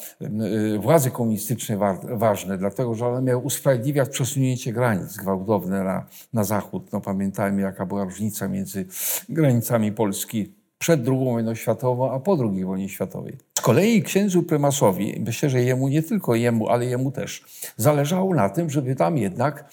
y, 0.75 0.79
władzy 0.79 1.11
komunistycznej 1.11 1.77
ważne, 2.03 2.57
dlatego 2.57 2.95
że 2.95 3.07
one 3.07 3.21
miały 3.21 3.43
usprawiedliwiać 3.43 4.09
przesunięcie 4.09 4.73
granic 4.73 5.17
gwałtowne 5.17 5.83
na, 5.83 6.05
na 6.33 6.43
zachód. 6.43 6.91
No, 6.93 7.01
pamiętajmy, 7.01 7.61
jaka 7.61 7.85
była 7.85 8.03
różnica 8.03 8.47
między 8.47 8.85
granicami 9.29 9.91
Polski 9.91 10.53
przed 10.77 11.07
II 11.07 11.25
wojną 11.25 11.55
światową, 11.55 12.11
a 12.11 12.19
po 12.19 12.37
II 12.53 12.65
wojnie 12.65 12.89
światowej. 12.89 13.37
Z 13.59 13.61
kolei 13.61 14.03
księdzu 14.03 14.43
prymasowi, 14.43 15.21
myślę, 15.25 15.49
że 15.49 15.61
jemu, 15.61 15.87
nie 15.87 16.03
tylko 16.03 16.35
jemu, 16.35 16.69
ale 16.69 16.85
jemu 16.85 17.11
też, 17.11 17.45
zależało 17.77 18.35
na 18.35 18.49
tym, 18.49 18.69
żeby 18.69 18.95
tam 18.95 19.17
jednak 19.17 19.69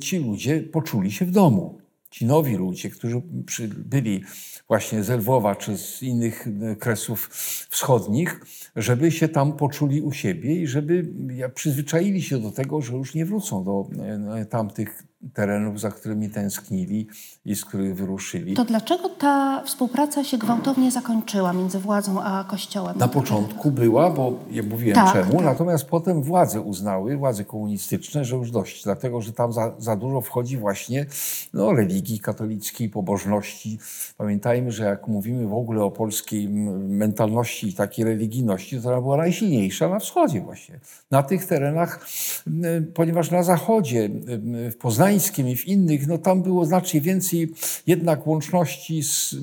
ci 0.00 0.18
ludzie 0.18 0.60
poczuli 0.60 1.12
się 1.12 1.24
w 1.24 1.30
domu. 1.30 1.78
Ci 2.10 2.26
nowi 2.26 2.56
ludzie, 2.56 2.90
którzy 2.90 3.22
byli 3.68 4.24
właśnie 4.68 5.02
z 5.04 5.08
Lwowa 5.08 5.56
czy 5.56 5.78
z 5.78 6.02
innych 6.02 6.46
e, 6.46 6.76
kresów 6.76 7.28
wschodnich, 7.70 8.40
żeby 8.76 9.12
się 9.12 9.28
tam 9.28 9.52
poczuli 9.52 10.02
u 10.02 10.12
siebie 10.12 10.62
i 10.62 10.66
żeby 10.66 11.12
przyzwyczaili 11.54 12.22
się 12.22 12.38
do 12.38 12.50
tego, 12.50 12.80
że 12.80 12.96
już 12.96 13.14
nie 13.14 13.26
wrócą 13.26 13.64
do 13.64 13.88
e, 14.36 14.44
tamtych 14.44 15.09
terenów, 15.34 15.80
za 15.80 15.90
którymi 15.90 16.30
tęsknili 16.30 17.08
i 17.44 17.56
z 17.56 17.64
których 17.64 17.96
wyruszyli. 17.96 18.54
To 18.54 18.64
dlaczego 18.64 19.08
ta 19.08 19.62
współpraca 19.64 20.24
się 20.24 20.38
gwałtownie 20.38 20.90
zakończyła 20.90 21.52
między 21.52 21.78
władzą 21.78 22.22
a 22.22 22.44
Kościołem? 22.44 22.98
Na 22.98 23.08
początku 23.08 23.70
była, 23.70 24.10
bo 24.10 24.32
ja 24.50 24.62
mówiłem 24.62 24.94
tak, 24.94 25.12
czemu, 25.12 25.32
tak. 25.32 25.44
natomiast 25.44 25.84
potem 25.84 26.22
władze 26.22 26.60
uznały, 26.60 27.16
władze 27.16 27.44
komunistyczne, 27.44 28.24
że 28.24 28.36
już 28.36 28.50
dość, 28.50 28.84
dlatego 28.84 29.20
że 29.20 29.32
tam 29.32 29.52
za, 29.52 29.72
za 29.78 29.96
dużo 29.96 30.20
wchodzi 30.20 30.56
właśnie 30.56 31.06
no, 31.54 31.72
religii 31.72 32.20
katolickiej, 32.20 32.88
pobożności. 32.88 33.78
Pamiętajmy, 34.16 34.72
że 34.72 34.84
jak 34.84 35.08
mówimy 35.08 35.46
w 35.46 35.54
ogóle 35.54 35.84
o 35.84 35.90
polskiej 35.90 36.48
mentalności 36.48 37.68
i 37.68 37.72
takiej 37.72 38.04
religijności, 38.04 38.80
to 38.80 38.88
ona 38.88 39.00
była 39.00 39.16
najsilniejsza 39.16 39.88
na 39.88 39.98
wschodzie 39.98 40.40
właśnie. 40.40 40.80
Na 41.10 41.22
tych 41.22 41.46
terenach, 41.46 42.06
ponieważ 42.94 43.30
na 43.30 43.42
zachodzie, 43.42 44.10
w 44.70 44.76
Poznaniu 44.76 45.09
Gdańskiem 45.10 45.48
i 45.48 45.56
w 45.56 45.68
innych, 45.68 46.06
no 46.06 46.18
tam 46.18 46.42
było 46.42 46.64
znacznie 46.66 47.00
więcej 47.00 47.52
jednak 47.86 48.26
łączności 48.26 49.02
z 49.02 49.34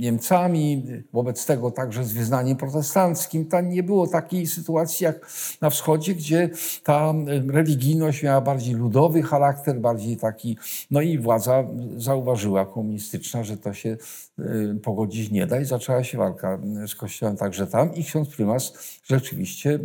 Niemcami, 0.00 0.86
wobec 1.12 1.46
tego 1.46 1.70
także 1.70 2.04
z 2.04 2.12
wyznaniem 2.12 2.56
protestanckim. 2.56 3.46
Tam 3.46 3.68
nie 3.68 3.82
było 3.82 4.06
takiej 4.06 4.46
sytuacji 4.46 5.04
jak 5.04 5.30
na 5.60 5.70
wschodzie, 5.70 6.14
gdzie 6.14 6.50
ta 6.82 7.14
religijność 7.48 8.22
miała 8.22 8.40
bardziej 8.40 8.74
ludowy 8.74 9.22
charakter, 9.22 9.80
bardziej 9.80 10.16
taki, 10.16 10.58
no 10.90 11.00
i 11.00 11.18
władza 11.18 11.64
zauważyła 11.96 12.66
komunistyczna, 12.66 13.44
że 13.44 13.56
to 13.56 13.72
się 13.72 13.96
y, 14.38 14.80
pogodzić 14.82 15.30
nie 15.30 15.46
da 15.46 15.60
i 15.60 15.64
zaczęła 15.64 16.04
się 16.04 16.18
walka 16.18 16.58
z 16.86 16.94
kościołem 16.94 17.36
także 17.36 17.66
tam 17.66 17.94
i 17.94 18.04
ksiądz 18.04 18.28
prymas 18.28 18.95
rzeczywiście 19.06 19.78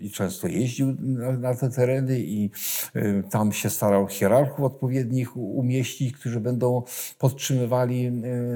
i 0.00 0.10
często 0.10 0.48
jeździł 0.48 0.96
na 1.38 1.54
te 1.54 1.70
tereny 1.70 2.20
i 2.20 2.50
y, 2.96 3.22
tam 3.30 3.52
się 3.52 3.70
starał 3.70 4.08
hierarchów 4.08 4.64
odpowiednich 4.64 5.36
umieścić, 5.36 6.16
którzy 6.16 6.40
będą 6.40 6.82
podtrzymywali 7.18 8.12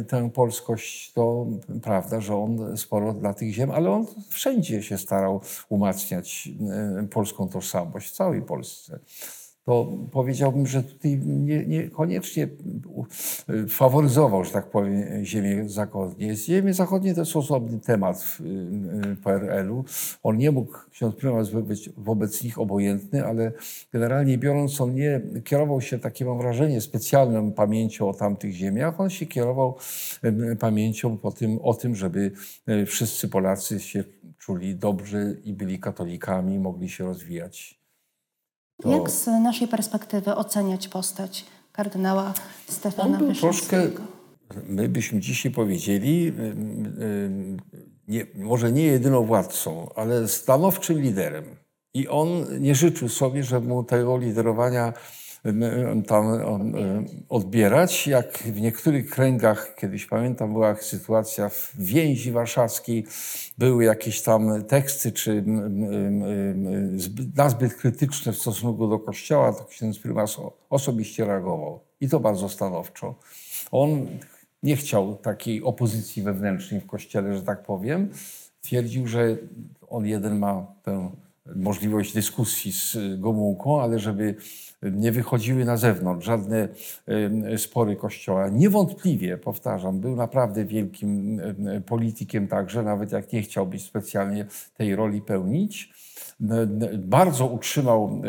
tę 0.08 0.30
polskość. 0.30 1.12
To 1.12 1.46
prawda, 1.82 2.20
że 2.20 2.36
on 2.36 2.76
sporo 2.76 3.14
dla 3.14 3.34
tych 3.34 3.54
ziem, 3.54 3.70
ale 3.70 3.90
on 3.90 4.06
wszędzie 4.28 4.82
się 4.82 4.98
starał 4.98 5.40
umacniać 5.68 6.48
polską 7.10 7.48
tożsamość 7.48 8.08
w 8.08 8.12
całej 8.12 8.42
Polsce 8.42 8.98
to 9.64 9.92
powiedziałbym, 10.12 10.66
że 10.66 10.82
tutaj 10.82 11.20
niekoniecznie 11.66 12.48
nie 12.64 13.68
faworyzował, 13.68 14.44
że 14.44 14.50
tak 14.50 14.70
powiem, 14.70 15.24
ziemię 15.24 15.68
zachodnie. 15.68 16.36
Ziemie 16.36 16.74
zachodnie 16.74 17.14
to 17.14 17.20
jest 17.20 17.36
osobny 17.36 17.80
temat 17.80 18.22
w 18.22 18.40
PRL-u. 19.24 19.84
On 20.22 20.36
nie 20.36 20.50
mógł, 20.50 20.78
ksiądz 20.90 21.16
prymas, 21.16 21.50
być 21.50 21.90
wobec 21.96 22.44
nich 22.44 22.58
obojętny, 22.58 23.26
ale 23.26 23.52
generalnie 23.92 24.38
biorąc, 24.38 24.80
on 24.80 24.94
nie 24.94 25.20
kierował 25.44 25.80
się, 25.80 25.98
takie 25.98 26.24
mam 26.24 26.38
wrażenie, 26.38 26.80
specjalną 26.80 27.52
pamięcią 27.52 28.08
o 28.08 28.14
tamtych 28.14 28.52
ziemiach. 28.52 29.00
On 29.00 29.10
się 29.10 29.26
kierował 29.26 29.76
pamięcią 30.60 31.18
po 31.18 31.32
tym, 31.32 31.58
o 31.62 31.74
tym, 31.74 31.94
żeby 31.94 32.32
e, 32.66 32.86
wszyscy 32.86 33.28
Polacy 33.28 33.80
się 33.80 34.04
czuli 34.38 34.76
dobrze 34.76 35.34
i 35.44 35.52
byli 35.52 35.78
katolikami, 35.78 36.58
mogli 36.58 36.88
się 36.88 37.04
rozwijać. 37.04 37.79
To... 38.82 38.90
Jak 38.90 39.10
z 39.10 39.26
naszej 39.26 39.68
perspektywy 39.68 40.34
oceniać 40.34 40.88
postać 40.88 41.44
kardynała 41.72 42.34
Stefana 42.68 43.18
On 43.18 43.34
troszkę, 43.34 43.82
my 44.68 44.88
byśmy 44.88 45.20
dzisiaj 45.20 45.52
powiedzieli, 45.52 46.32
nie, 48.08 48.26
może 48.34 48.72
nie 48.72 48.82
jedyną 48.82 49.24
władcą, 49.24 49.90
ale 49.96 50.28
stanowczym 50.28 51.00
liderem. 51.00 51.44
I 51.94 52.08
on 52.08 52.28
nie 52.60 52.74
życzył 52.74 53.08
sobie, 53.08 53.44
żeby 53.44 53.68
mu 53.68 53.84
tego 53.84 54.18
liderowania 54.18 54.92
tam 56.06 56.24
odbierać. 57.28 58.06
Jak 58.06 58.38
w 58.38 58.60
niektórych 58.60 59.10
kręgach, 59.10 59.74
kiedyś 59.74 60.06
pamiętam, 60.06 60.52
była 60.52 60.76
sytuacja 60.76 61.48
w 61.48 61.72
więzi 61.78 62.32
warszawskiej, 62.32 63.06
były 63.58 63.84
jakieś 63.84 64.22
tam 64.22 64.64
teksty, 64.64 65.12
czy 65.12 65.44
nazbyt 67.36 67.74
krytyczne 67.74 68.32
w 68.32 68.36
stosunku 68.36 68.88
do 68.88 68.98
kościoła, 68.98 69.52
to 69.52 69.64
ksiądz 69.64 69.98
prymas 69.98 70.36
osobiście 70.70 71.24
reagował. 71.24 71.80
I 72.00 72.08
to 72.08 72.20
bardzo 72.20 72.48
stanowczo. 72.48 73.14
On 73.70 74.06
nie 74.62 74.76
chciał 74.76 75.16
takiej 75.16 75.62
opozycji 75.62 76.22
wewnętrznej 76.22 76.80
w 76.80 76.86
kościele, 76.86 77.36
że 77.36 77.42
tak 77.42 77.62
powiem. 77.62 78.08
Twierdził, 78.62 79.06
że 79.06 79.36
on 79.88 80.06
jeden 80.06 80.38
ma 80.38 80.66
tę 80.82 81.10
możliwość 81.56 82.14
dyskusji 82.14 82.72
z 82.72 82.96
Gomułką, 83.20 83.82
ale 83.82 83.98
żeby 83.98 84.34
nie 84.82 85.12
wychodziły 85.12 85.64
na 85.64 85.76
zewnątrz 85.76 86.26
żadne 86.26 86.68
spory 87.56 87.96
Kościoła. 87.96 88.48
Niewątpliwie, 88.48 89.38
powtarzam, 89.38 90.00
był 90.00 90.16
naprawdę 90.16 90.64
wielkim 90.64 91.40
politykiem 91.86 92.48
także, 92.48 92.82
nawet 92.82 93.12
jak 93.12 93.32
nie 93.32 93.42
chciał 93.42 93.66
być 93.66 93.84
specjalnie 93.84 94.46
tej 94.74 94.96
roli 94.96 95.22
pełnić. 95.22 95.92
Bardzo 96.98 97.46
utrzymał 97.46 98.22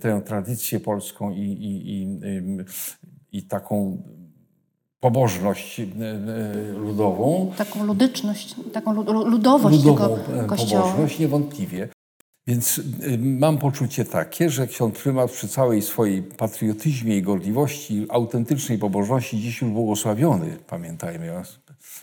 tę 0.00 0.22
tradycję 0.24 0.80
polską 0.80 1.30
i, 1.30 1.40
i, 1.40 2.02
i, 2.02 2.18
i 3.38 3.42
taką 3.42 4.02
pobożność 5.00 5.80
ludową. 6.76 7.52
Taką 7.56 7.84
ludyczność, 7.84 8.54
taką 8.72 8.92
ludowość 9.24 9.84
ludową 9.84 10.18
tego 10.18 10.46
kościoła. 10.46 10.82
pobożność, 10.82 11.18
niewątpliwie. 11.18 11.88
Więc 12.46 12.78
y, 12.78 13.18
mam 13.18 13.58
poczucie 13.58 14.04
takie, 14.04 14.50
że 14.50 14.66
ksiądz 14.66 14.98
prymat 14.98 15.30
przy 15.30 15.48
całej 15.48 15.82
swojej 15.82 16.22
patriotyzmie 16.22 17.16
i 17.16 17.22
gorliwości, 17.22 18.06
autentycznej 18.08 18.78
pobożności 18.78 19.40
dziś 19.40 19.62
już 19.62 19.70
błogosławiony, 19.70 20.58
pamiętajmy, 20.66 21.32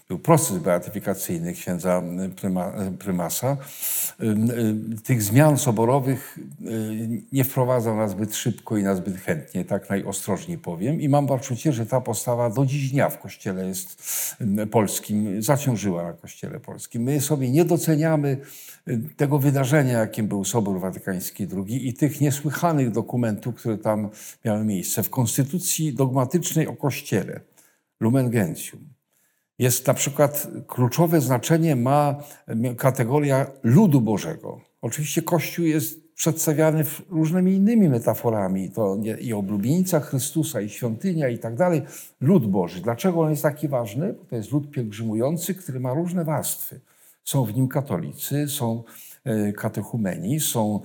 był 0.07 0.19
proces 0.19 0.57
beatyfikacyjny 0.57 1.53
księdza 1.53 2.03
pryma, 2.35 2.73
prymasa. 2.99 3.57
Tych 5.03 5.23
zmian 5.23 5.57
soborowych 5.57 6.39
nie 7.31 7.43
wprowadzał 7.43 7.95
na 7.95 8.07
zbyt 8.07 8.35
szybko 8.35 8.77
i 8.77 8.83
na 8.83 8.95
zbyt 8.95 9.17
chętnie, 9.17 9.65
tak 9.65 9.89
najostrożniej 9.89 10.57
powiem. 10.57 11.01
I 11.01 11.09
mam 11.09 11.27
poczucie, 11.27 11.73
że 11.73 11.85
ta 11.85 12.01
postawa 12.01 12.49
do 12.49 12.65
dziś 12.65 12.91
dnia 12.91 13.09
w 13.09 13.19
kościele 13.19 13.67
jest 13.67 14.03
polskim, 14.71 15.41
zaciążyła 15.41 16.03
na 16.03 16.13
kościele 16.13 16.59
polskim. 16.59 17.03
My 17.03 17.21
sobie 17.21 17.51
nie 17.51 17.65
doceniamy 17.65 18.37
tego 19.17 19.39
wydarzenia, 19.39 19.99
jakim 19.99 20.27
był 20.27 20.45
Sobór 20.45 20.79
Watykański 20.79 21.47
II 21.67 21.87
i 21.87 21.93
tych 21.93 22.21
niesłychanych 22.21 22.91
dokumentów, 22.91 23.55
które 23.55 23.77
tam 23.77 24.09
miały 24.45 24.65
miejsce. 24.65 25.03
W 25.03 25.09
konstytucji 25.09 25.93
dogmatycznej 25.93 26.67
o 26.67 26.75
Kościele, 26.75 27.39
Lumen 27.99 28.29
Gentium, 28.29 28.92
jest 29.59 29.87
na 29.87 29.93
przykład 29.93 30.47
kluczowe 30.67 31.21
znaczenie 31.21 31.75
ma 31.75 32.15
kategoria 32.77 33.45
ludu 33.63 34.01
Bożego. 34.01 34.61
Oczywiście 34.81 35.21
Kościół 35.21 35.65
jest 35.65 36.03
przedstawiany 36.15 36.85
różnymi 37.09 37.53
innymi 37.53 37.89
metaforami. 37.89 38.71
To 38.71 38.97
i 39.19 39.33
oblubienica 39.33 39.99
Chrystusa, 39.99 40.61
i 40.61 40.69
świątynia, 40.69 41.29
i 41.29 41.39
tak 41.39 41.55
dalej. 41.55 41.81
Lud 42.21 42.47
Boży. 42.47 42.81
Dlaczego 42.81 43.21
on 43.21 43.29
jest 43.29 43.43
taki 43.43 43.67
ważny? 43.67 44.13
Bo 44.13 44.25
to 44.25 44.35
jest 44.35 44.51
lud 44.51 44.71
pielgrzymujący, 44.71 45.55
który 45.55 45.79
ma 45.79 45.93
różne 45.93 46.25
warstwy. 46.25 46.79
Są 47.23 47.45
w 47.45 47.55
nim 47.55 47.67
katolicy, 47.67 48.47
są 48.47 48.83
e, 49.25 49.53
katechumeni, 49.53 50.39
są 50.39 50.79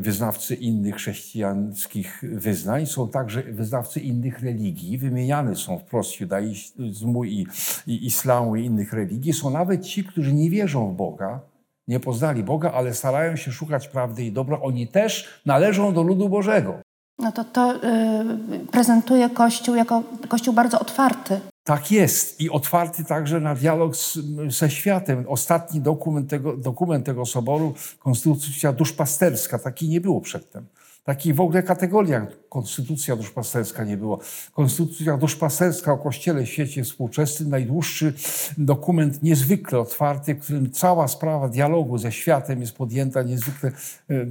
wyznawcy 0.00 0.54
innych 0.54 0.94
chrześcijańskich 0.94 2.22
wyznań, 2.32 2.86
są 2.86 3.08
także 3.08 3.42
wyznawcy 3.42 4.00
innych 4.00 4.40
religii, 4.40 4.98
wymieniane 4.98 5.56
są 5.56 5.78
wprost 5.78 6.20
judaizmu 6.20 7.24
i, 7.24 7.46
i 7.86 8.06
islamu 8.06 8.56
i 8.56 8.64
innych 8.64 8.92
religii. 8.92 9.32
Są 9.32 9.50
nawet 9.50 9.84
ci, 9.86 10.04
którzy 10.04 10.34
nie 10.34 10.50
wierzą 10.50 10.92
w 10.92 10.96
Boga, 10.96 11.40
nie 11.88 12.00
poznali 12.00 12.42
Boga, 12.42 12.72
ale 12.72 12.94
starają 12.94 13.36
się 13.36 13.52
szukać 13.52 13.88
prawdy 13.88 14.24
i 14.24 14.32
dobra. 14.32 14.60
Oni 14.60 14.88
też 14.88 15.40
należą 15.46 15.94
do 15.94 16.02
ludu 16.02 16.28
Bożego. 16.28 16.74
No 17.18 17.32
to 17.32 17.44
to 17.44 17.74
yy, 17.74 18.66
prezentuje 18.72 19.30
Kościół 19.30 19.74
jako 19.74 20.02
Kościół 20.28 20.54
bardzo 20.54 20.80
otwarty. 20.80 21.40
Tak 21.64 21.90
jest 21.90 22.40
i 22.40 22.50
otwarty 22.50 23.04
także 23.04 23.40
na 23.40 23.54
dialog 23.54 23.96
z, 23.96 24.18
ze 24.48 24.70
światem. 24.70 25.24
Ostatni 25.28 25.80
dokument 25.80 26.30
tego, 26.30 26.56
dokument 26.56 27.06
tego 27.06 27.26
soboru, 27.26 27.74
Konstytucja 27.98 28.72
duszpasterska, 28.72 29.58
taki 29.58 29.88
nie 29.88 30.00
było 30.00 30.20
przedtem. 30.20 30.66
Takiej 31.04 31.34
w 31.34 31.40
ogóle 31.40 31.62
kategoria 31.62 32.26
konstytucja 32.48 33.16
duszpasterska 33.16 33.84
nie 33.84 33.96
było. 33.96 34.20
Konstytucja 34.52 35.16
duszpasterska 35.16 35.92
o 35.92 35.98
Kościele 35.98 36.42
w 36.42 36.48
świecie 36.48 36.84
współczesnym, 36.84 37.50
najdłuższy 37.50 38.12
dokument 38.58 39.22
niezwykle 39.22 39.78
otwarty, 39.78 40.34
w 40.34 40.38
którym 40.38 40.70
cała 40.70 41.08
sprawa 41.08 41.48
dialogu 41.48 41.98
ze 41.98 42.12
światem 42.12 42.60
jest 42.60 42.72
podjęta 42.72 43.22
niezwykle 43.22 43.70
e, 43.70 44.14
e, 44.14 44.26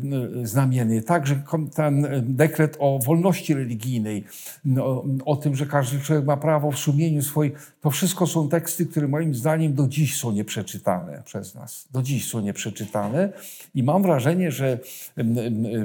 znamiennie. 0.48 1.02
Także 1.02 1.42
ten 1.76 2.08
dekret 2.24 2.78
o 2.80 3.00
wolności 3.00 3.54
religijnej, 3.54 4.24
no, 4.66 5.06
o 5.26 5.36
tym, 5.36 5.56
że 5.56 5.66
każdy 5.66 6.00
człowiek 6.00 6.26
ma 6.26 6.38
prawo 6.38 6.72
w 6.72 6.80
sumieniu 6.80 7.22
swoim, 7.22 7.52
to 7.82 7.92
wszystko 7.92 8.28
są 8.28 8.50
teksty, 8.50 8.86
które 8.86 9.08
moim 9.08 9.36
zdaniem 9.36 9.74
do 9.74 9.88
dziś 9.88 10.18
są 10.18 10.32
nieprzeczytane 10.32 11.22
przez 11.26 11.56
nas. 11.56 11.88
Do 11.92 12.02
dziś 12.02 12.28
są 12.28 12.40
nieprzeczytane 12.40 13.34
i 13.76 13.84
mam 13.84 14.04
wrażenie, 14.04 14.52
że 14.52 14.80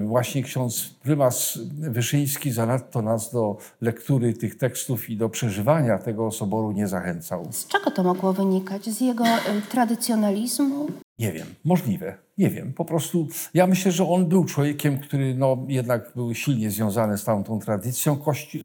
właśnie 0.07 0.43
ksiądz 0.43 0.78
prymas 0.85 1.59
Wyszyński 1.79 2.53
zanadto 2.53 3.03
nas 3.03 3.33
do 3.33 3.57
lektury 3.81 4.33
tych 4.33 4.59
tekstów 4.59 5.11
i 5.11 5.17
do 5.17 5.29
przeżywania 5.29 5.99
tego 5.99 6.31
soboru 6.31 6.73
nie 6.73 6.89
zachęcał. 6.89 7.53
Z 7.53 7.67
czego 7.67 7.91
to 7.91 8.03
mogło 8.03 8.33
wynikać? 8.33 8.85
Z 8.85 9.01
jego 9.01 9.25
y, 9.25 9.63
tradycjonalizmu? 9.71 10.87
Nie 11.19 11.33
wiem, 11.33 11.47
możliwe. 11.65 12.15
Nie 12.39 12.51
wiem. 12.51 12.73
Po 12.73 12.85
prostu 12.85 13.29
ja 13.55 13.67
myślę, 13.67 13.93
że 13.93 14.09
on 14.09 14.27
był 14.27 14.45
człowiekiem, 14.45 14.99
który 15.01 15.35
no, 15.35 15.59
jednak 15.69 16.13
był 16.15 16.35
silnie 16.35 16.71
związany 16.71 17.19
z 17.19 17.25
tamtą 17.25 17.59
tradycją. 17.59 18.17
Kości... 18.17 18.63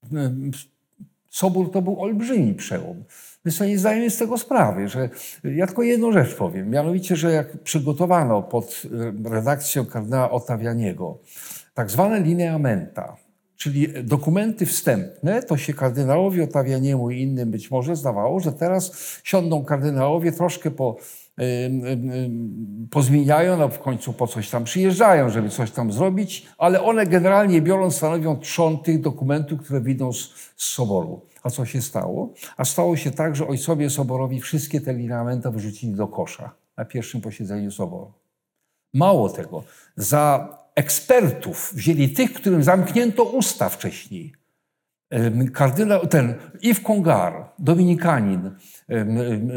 Sobór 1.30 1.72
to 1.72 1.82
był 1.82 2.02
olbrzymi 2.02 2.54
przełom. 2.54 3.04
My 3.46 3.52
sobie 3.52 3.70
nie 3.70 3.80
zdajemy 3.80 4.10
z 4.10 4.18
tego 4.18 4.38
sprawy, 4.38 4.88
że 4.88 5.10
ja 5.44 5.68
tylko 5.68 5.84
jedną 5.84 6.12
rzecz 6.12 6.36
powiem. 6.36 6.70
Mianowicie, 6.70 7.16
że 7.16 7.32
jak 7.32 7.58
przygotowano 7.58 8.42
pod 8.42 8.82
redakcją 9.26 9.86
kardynała 9.86 10.32
Ottawianiego 10.32 11.18
tak 11.74 11.92
zwane 11.92 12.22
lineamenta, 12.22 13.18
czyli 13.56 14.04
dokumenty 14.04 14.66
wstępne, 14.66 15.44
to 15.44 15.58
się 15.58 15.74
kardynałowi 15.74 16.42
Otawianiemu 16.42 17.12
i 17.12 17.22
innym 17.22 17.52
być 17.52 17.72
może 17.72 17.96
zdawało, 17.96 18.40
że 18.40 18.52
teraz 18.52 18.92
siądą 19.24 19.66
kardynałowie 19.66 20.32
troszkę 20.32 20.72
po, 20.72 20.98
pozmieniają, 22.92 23.58
no 23.58 23.70
w 23.70 23.80
końcu 23.80 24.14
po 24.14 24.28
coś 24.28 24.50
tam 24.50 24.64
przyjeżdżają, 24.64 25.30
żeby 25.30 25.50
coś 25.50 25.72
tam 25.72 25.92
zrobić, 25.92 26.48
ale 26.58 26.82
one 26.82 27.06
generalnie 27.06 27.62
biorąc 27.62 27.96
stanowią 27.96 28.40
trzon 28.40 28.78
tych 28.78 29.02
dokumentów, 29.02 29.62
które 29.62 29.80
wyjdą 29.80 30.14
z, 30.14 30.34
z 30.58 30.66
Soboru. 30.66 31.22
A 31.44 31.50
co 31.50 31.66
się 31.66 31.82
stało? 31.82 32.34
A 32.58 32.66
stało 32.66 32.98
się 32.98 33.12
tak, 33.12 33.36
że 33.36 33.48
ojcowie 33.48 33.90
Soborowi 33.90 34.42
wszystkie 34.42 34.82
te 34.82 34.94
lineamenta 34.94 35.52
wyrzucili 35.52 35.94
do 35.94 36.08
kosza 36.08 36.52
na 36.78 36.86
pierwszym 36.86 37.22
posiedzeniu 37.22 37.72
Soboru. 37.72 38.12
Mało 38.94 39.30
tego, 39.30 39.64
za 39.96 40.50
ekspertów 40.76 41.74
wzięli 41.76 42.10
tych, 42.10 42.34
którym 42.34 42.64
zamknięto 42.64 43.24
usta 43.24 43.70
wcześniej. 43.70 44.34
Kardynał, 45.54 46.08
ten 46.08 46.36
Yves 46.62 46.84
Congar, 46.84 47.50
dominikanin 47.60 48.52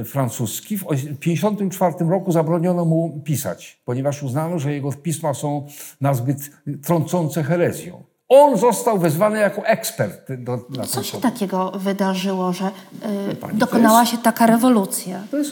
francuski, 0.04 0.78
w 0.78 0.84
1954 0.84 2.10
roku 2.10 2.32
zabroniono 2.32 2.84
mu 2.84 3.20
pisać, 3.24 3.82
ponieważ 3.84 4.22
uznano, 4.22 4.58
że 4.58 4.72
jego 4.72 4.92
pisma 4.92 5.34
są 5.34 5.66
nazbyt 6.00 6.50
trącące 6.82 7.42
herezją. 7.42 8.04
On 8.28 8.58
został 8.58 8.98
wezwany 8.98 9.38
jako 9.38 9.66
ekspert. 9.66 10.32
Do, 10.38 10.66
na 10.70 10.84
Co 10.84 11.02
się 11.02 11.20
takiego 11.20 11.70
wydarzyło, 11.70 12.52
że 12.52 12.66
y, 12.66 13.56
dokonała 13.56 14.00
jest, 14.00 14.12
się 14.12 14.18
taka 14.18 14.46
rewolucja? 14.46 15.22
To 15.30 15.36
jest, 15.36 15.50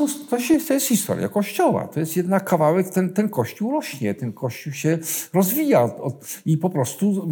to, 0.68 0.74
jest 0.74 0.87
historia 0.87 1.28
Kościoła. 1.28 1.88
To 1.88 2.00
jest 2.00 2.16
jednak 2.16 2.44
kawałek, 2.44 2.90
ten, 2.90 3.12
ten 3.12 3.28
Kościół 3.28 3.72
rośnie, 3.72 4.14
ten 4.14 4.32
Kościół 4.32 4.72
się 4.72 4.98
rozwija 5.32 5.90
i 6.46 6.58
po 6.58 6.70
prostu 6.70 7.28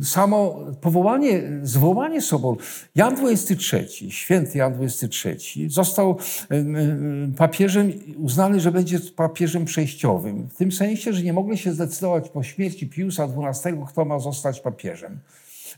y, 0.00 0.04
samo 0.04 0.54
powołanie, 0.80 1.42
zwołanie 1.62 2.22
soboru. 2.22 2.58
Jan 2.94 3.16
XXIII, 3.26 4.10
święty 4.10 4.58
Jan 4.58 4.74
XXIII 4.82 5.70
został 5.70 6.16
y, 6.52 7.36
papieżem, 7.36 7.92
uznany, 8.16 8.60
że 8.60 8.72
będzie 8.72 9.00
papieżem 9.16 9.64
przejściowym. 9.64 10.48
W 10.48 10.56
tym 10.56 10.72
sensie, 10.72 11.12
że 11.12 11.22
nie 11.22 11.32
mogli 11.32 11.58
się 11.58 11.72
zdecydować 11.72 12.28
po 12.28 12.42
śmierci 12.42 12.86
Piusa 12.86 13.28
XII, 13.48 13.72
kto 13.88 14.04
ma 14.04 14.18
zostać 14.18 14.57
papieżem. 14.60 15.20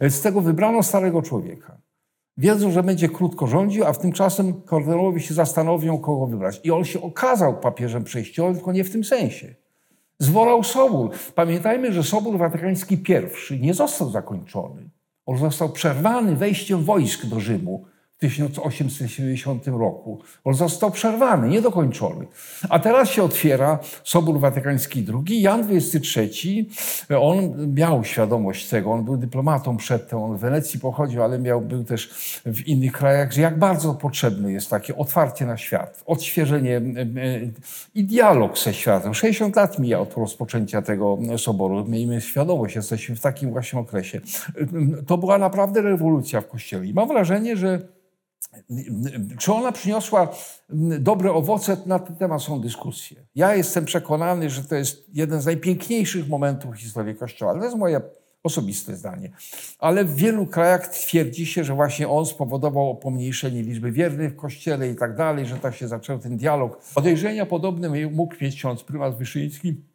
Z 0.00 0.20
tego 0.20 0.40
wybrano 0.40 0.82
starego 0.82 1.22
człowieka. 1.22 1.76
Wiedzą, 2.36 2.70
że 2.70 2.82
będzie 2.82 3.08
krótko 3.08 3.46
rządził, 3.46 3.84
a 3.84 3.92
w 3.92 3.98
tymczasem 3.98 4.62
kardynałowie 4.62 5.20
się 5.20 5.34
zastanowią, 5.34 5.98
kogo 5.98 6.26
wybrać. 6.26 6.60
I 6.64 6.70
on 6.70 6.84
się 6.84 7.02
okazał 7.02 7.60
papieżem 7.60 8.04
przejściowym, 8.04 8.54
tylko 8.54 8.72
nie 8.72 8.84
w 8.84 8.92
tym 8.92 9.04
sensie. 9.04 9.54
Zwołał 10.18 10.64
Sobór. 10.64 11.10
Pamiętajmy, 11.34 11.92
że 11.92 12.02
Sobór 12.02 12.38
Watykański 12.38 13.02
I 13.50 13.60
nie 13.60 13.74
został 13.74 14.10
zakończony. 14.10 14.90
On 15.26 15.38
został 15.38 15.68
przerwany 15.68 16.36
wejściem 16.36 16.84
wojsk 16.84 17.26
do 17.26 17.40
Rzymu 17.40 17.84
1870 18.20 19.66
roku. 19.66 20.18
On 20.44 20.54
został 20.54 20.90
przerwany, 20.90 21.48
niedokończony. 21.48 22.26
A 22.68 22.78
teraz 22.78 23.10
się 23.10 23.22
otwiera 23.22 23.78
Sobór 24.04 24.40
Watykański 24.40 25.06
II. 25.14 25.42
Jan 25.42 25.66
XXIII, 25.70 26.70
on 27.20 27.72
miał 27.74 28.04
świadomość 28.04 28.68
tego, 28.68 28.92
on 28.92 29.04
był 29.04 29.16
dyplomatą 29.16 29.76
przedtem, 29.76 30.18
on 30.18 30.36
w 30.36 30.40
Wenecji 30.40 30.80
pochodził, 30.80 31.22
ale 31.22 31.38
miał, 31.38 31.60
był 31.60 31.84
też 31.84 32.10
w 32.46 32.68
innych 32.68 32.92
krajach, 32.92 33.32
że 33.32 33.40
jak 33.40 33.58
bardzo 33.58 33.94
potrzebne 33.94 34.52
jest 34.52 34.70
takie 34.70 34.96
otwarcie 34.96 35.46
na 35.46 35.56
świat, 35.56 36.02
odświeżenie 36.06 36.76
e, 36.76 36.82
i 37.94 38.04
dialog 38.04 38.58
ze 38.58 38.74
światem. 38.74 39.14
60 39.14 39.56
lat 39.56 39.78
mija 39.78 40.00
od 40.00 40.16
rozpoczęcia 40.16 40.82
tego 40.82 41.18
Soboru. 41.36 41.84
Miejmy 41.84 42.20
świadomość, 42.20 42.76
jesteśmy 42.76 43.16
w 43.16 43.20
takim 43.20 43.50
właśnie 43.50 43.78
okresie. 43.78 44.20
To 45.06 45.18
była 45.18 45.38
naprawdę 45.38 45.82
rewolucja 45.82 46.40
w 46.40 46.48
Kościele. 46.48 46.86
I 46.86 46.94
mam 46.94 47.08
wrażenie, 47.08 47.56
że 47.56 48.00
czy 49.38 49.52
ona 49.52 49.72
przyniosła 49.72 50.28
dobre 50.98 51.32
owoce? 51.32 51.76
Na 51.86 51.98
ten 51.98 52.16
temat 52.16 52.42
są 52.42 52.60
dyskusje. 52.60 53.26
Ja 53.34 53.54
jestem 53.54 53.84
przekonany, 53.84 54.50
że 54.50 54.64
to 54.64 54.74
jest 54.74 55.06
jeden 55.12 55.40
z 55.40 55.46
najpiękniejszych 55.46 56.28
momentów 56.28 56.76
historii 56.76 57.14
Kościoła. 57.14 57.54
To 57.54 57.64
jest 57.64 57.76
moje 57.76 58.00
osobiste 58.42 58.96
zdanie. 58.96 59.30
Ale 59.78 60.04
w 60.04 60.14
wielu 60.14 60.46
krajach 60.46 60.88
twierdzi 60.88 61.46
się, 61.46 61.64
że 61.64 61.74
właśnie 61.74 62.08
on 62.08 62.26
spowodował 62.26 62.96
pomniejszenie 62.96 63.62
liczby 63.62 63.92
wiernych 63.92 64.32
w 64.32 64.36
Kościele 64.36 64.88
i 64.88 64.96
tak 64.96 65.16
dalej, 65.16 65.46
że 65.46 65.56
tak 65.56 65.74
się 65.74 65.88
zaczął 65.88 66.18
ten 66.18 66.36
dialog. 66.36 66.84
Podejrzenia 66.94 67.46
podobne 67.46 67.88
mógł 68.10 68.34
mieć 68.40 68.56
ksiądz 68.56 68.82
prymas 68.82 69.18
Wyszyński 69.18 69.89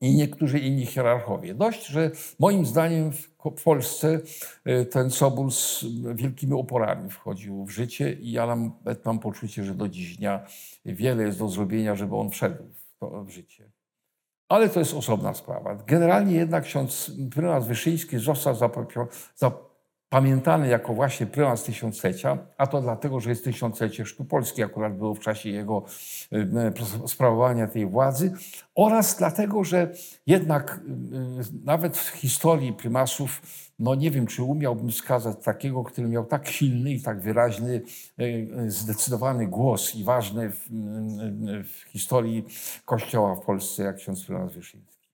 i 0.00 0.16
niektórzy 0.16 0.58
inni 0.58 0.86
hierarchowie. 0.86 1.54
Dość, 1.54 1.86
że 1.86 2.10
moim 2.38 2.66
zdaniem 2.66 3.12
w 3.12 3.30
Polsce 3.64 4.20
y, 4.68 4.86
ten 4.86 5.10
sobór 5.10 5.52
z 5.52 5.84
wielkimi 6.14 6.54
oporami 6.54 7.10
wchodził 7.10 7.64
w 7.64 7.70
życie 7.70 8.12
i 8.12 8.32
ja 8.32 8.46
mam, 8.46 8.72
mam 9.04 9.18
poczucie, 9.18 9.64
że 9.64 9.74
do 9.74 9.88
dziś 9.88 10.16
dnia 10.16 10.46
wiele 10.84 11.22
jest 11.22 11.38
do 11.38 11.48
zrobienia, 11.48 11.94
żeby 11.94 12.16
on 12.16 12.30
wszedł 12.30 12.64
w, 12.74 12.98
to, 12.98 13.24
w 13.24 13.30
życie. 13.30 13.70
Ale 14.48 14.68
to 14.68 14.78
jest 14.78 14.94
osobna 14.94 15.34
sprawa. 15.34 15.74
Generalnie 15.86 16.34
jednak 16.34 16.64
ksiądz 16.64 17.12
prymas 17.30 17.66
Wyszyński 17.66 18.18
został 18.18 18.54
zapamiętany 20.10 20.68
jako 20.68 20.94
właśnie 20.94 21.26
prymas 21.26 21.64
tysiąclecia, 21.64 22.38
a 22.58 22.66
to 22.66 22.80
dlatego, 22.80 23.20
że 23.20 23.30
jest 23.30 23.44
tysiąclecie 23.44 24.04
Chrztu 24.04 24.24
Polski, 24.24 24.62
akurat 24.62 24.96
było 24.96 25.14
w 25.14 25.20
czasie 25.20 25.50
jego 25.50 25.84
y, 26.32 27.08
sprawowania 27.08 27.66
tej 27.66 27.86
władzy, 27.86 28.32
oraz 28.74 29.16
dlatego, 29.16 29.64
że 29.64 29.92
jednak 30.26 30.80
y, 31.50 31.64
nawet 31.64 31.96
w 31.96 32.08
historii 32.08 32.72
prymasów, 32.72 33.42
no 33.78 33.94
nie 33.94 34.10
wiem, 34.10 34.26
czy 34.26 34.42
umiałbym 34.42 34.90
wskazać 34.90 35.36
takiego, 35.44 35.84
który 35.84 36.08
miał 36.08 36.24
tak 36.24 36.48
silny 36.48 36.92
i 36.92 37.02
tak 37.02 37.20
wyraźny, 37.20 37.82
y, 38.20 38.70
zdecydowany 38.70 39.46
głos 39.46 39.94
i 39.94 40.04
ważny 40.04 40.50
w, 40.50 40.68
w 41.64 41.82
historii 41.88 42.44
Kościoła 42.84 43.34
w 43.34 43.40
Polsce, 43.40 43.82
jak 43.82 43.96
ksiądz 43.96 44.24
prymas 44.24 44.52
Wyszyński. 44.52 45.08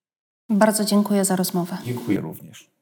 Bardzo 0.49 0.85
dziękuję 0.85 1.25
za 1.25 1.37
rozmowę. 1.37 1.77
Dziękuję 1.85 2.21
również. 2.21 2.76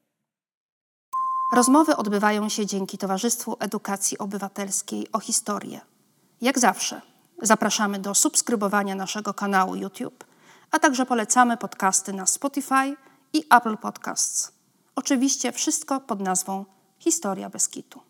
Rozmowy 1.51 1.95
odbywają 1.95 2.49
się 2.49 2.65
dzięki 2.65 2.97
Towarzystwu 2.97 3.57
Edukacji 3.59 4.17
Obywatelskiej 4.17 5.11
o 5.11 5.19
historię. 5.19 5.81
Jak 6.41 6.59
zawsze, 6.59 7.01
zapraszamy 7.41 7.99
do 7.99 8.15
subskrybowania 8.15 8.95
naszego 8.95 9.33
kanału 9.33 9.75
YouTube, 9.75 10.23
a 10.71 10.79
także 10.79 11.05
polecamy 11.05 11.57
podcasty 11.57 12.13
na 12.13 12.25
Spotify 12.25 12.95
i 13.33 13.43
Apple 13.49 13.77
Podcasts. 13.77 14.51
Oczywiście 14.95 15.51
wszystko 15.51 15.99
pod 15.99 16.19
nazwą 16.19 16.65
Historia 16.99 17.49
Beskitu. 17.49 18.01